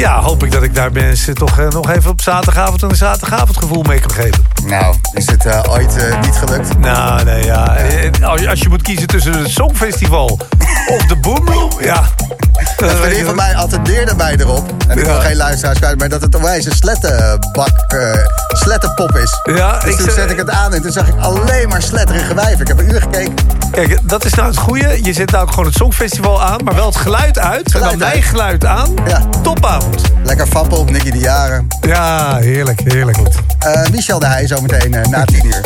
ja, 0.00 0.20
hoop 0.20 0.44
ik 0.44 0.52
dat 0.52 0.62
ik 0.62 0.74
daar 0.74 0.92
mensen 0.92 1.34
toch 1.34 1.58
eh, 1.58 1.68
nog 1.68 1.90
even 1.90 2.10
op 2.10 2.20
zaterdagavond 2.20 2.82
een 2.82 2.96
zaterdagavondgevoel 2.96 3.82
mee 3.82 4.00
kan 4.00 4.10
geven. 4.10 4.44
Nou, 4.64 4.94
is 5.14 5.26
het 5.26 5.46
eh, 5.46 5.60
ooit 5.68 5.96
eh, 5.96 6.20
niet 6.20 6.34
gelukt? 6.34 6.78
Nou, 6.78 7.24
nee, 7.24 7.44
ja. 7.44 7.76
Als 8.22 8.40
je, 8.40 8.48
als 8.48 8.60
je 8.60 8.68
moet 8.68 8.82
kiezen 8.82 9.06
tussen 9.06 9.32
het 9.32 9.48
Songfestival 9.50 10.38
of 10.88 11.02
de 11.06 11.16
Boomroom, 11.16 11.70
ja. 11.80 12.02
Een 12.76 12.88
vriendin 12.96 13.24
van 13.24 13.34
mij 13.34 13.54
attendeerde 13.56 14.14
mij 14.14 14.36
erop. 14.36 14.72
En 14.88 14.98
ik 14.98 15.04
Ja. 15.06 15.12
wil 15.12 15.20
geen 15.20 15.36
luisteraars 15.36 15.78
kwijt, 15.78 15.98
maar 15.98 16.08
dat 16.08 16.22
het 16.22 16.34
onwijs 16.34 16.64
een 16.64 16.72
slettenbak, 16.72 17.94
slettenpop 18.48 19.16
is. 19.16 19.40
Ja, 19.54 19.78
dus 19.78 19.92
ik 19.92 19.98
toen 19.98 20.10
zet 20.10 20.30
ik 20.30 20.36
het 20.36 20.50
aan 20.50 20.74
en 20.74 20.82
toen 20.82 20.92
zag 20.92 21.08
ik 21.08 21.14
alleen 21.20 21.68
maar 21.68 21.82
sletterige 21.82 22.34
wijven. 22.34 22.60
Ik 22.60 22.68
heb 22.68 22.78
een 22.78 22.90
uur 22.90 23.00
gekeken. 23.00 23.34
Kijk, 23.70 23.98
dat 24.02 24.24
is 24.24 24.34
nou 24.34 24.48
het 24.48 24.56
goede. 24.56 24.98
Je 25.02 25.12
zet 25.12 25.30
nou 25.30 25.42
ook 25.42 25.50
gewoon 25.50 25.64
het 25.64 25.74
Songfestival 25.74 26.42
aan, 26.42 26.64
maar 26.64 26.74
wel 26.74 26.86
het 26.86 26.96
geluid 26.96 27.38
uit. 27.38 27.72
Geluid 27.72 27.92
en 27.92 27.98
dan 27.98 28.06
uit. 28.08 28.14
mijn 28.14 28.22
geluid 28.22 28.64
aan. 28.64 28.94
Ja. 29.06 29.28
Topavond. 29.42 30.02
Lekker 30.24 30.46
fappen 30.46 30.78
op 30.78 30.90
Nicky 30.90 31.10
de 31.10 31.18
Jaren. 31.18 31.66
Ja, 31.80 32.36
heerlijk, 32.36 32.80
heerlijk. 32.84 33.18
Eh, 33.58 33.90
Michel 33.92 34.18
de 34.18 34.26
Heij 34.26 34.46
zometeen 34.46 34.94
eh, 34.94 35.10
na 35.10 35.24
tien 35.24 35.46
uur. 35.46 35.60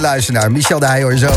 Naar. 0.00 0.52
Michel 0.52 0.78
de 0.78 0.86
Heij 0.86 1.02
hoor 1.02 1.16
zo. 1.16 1.30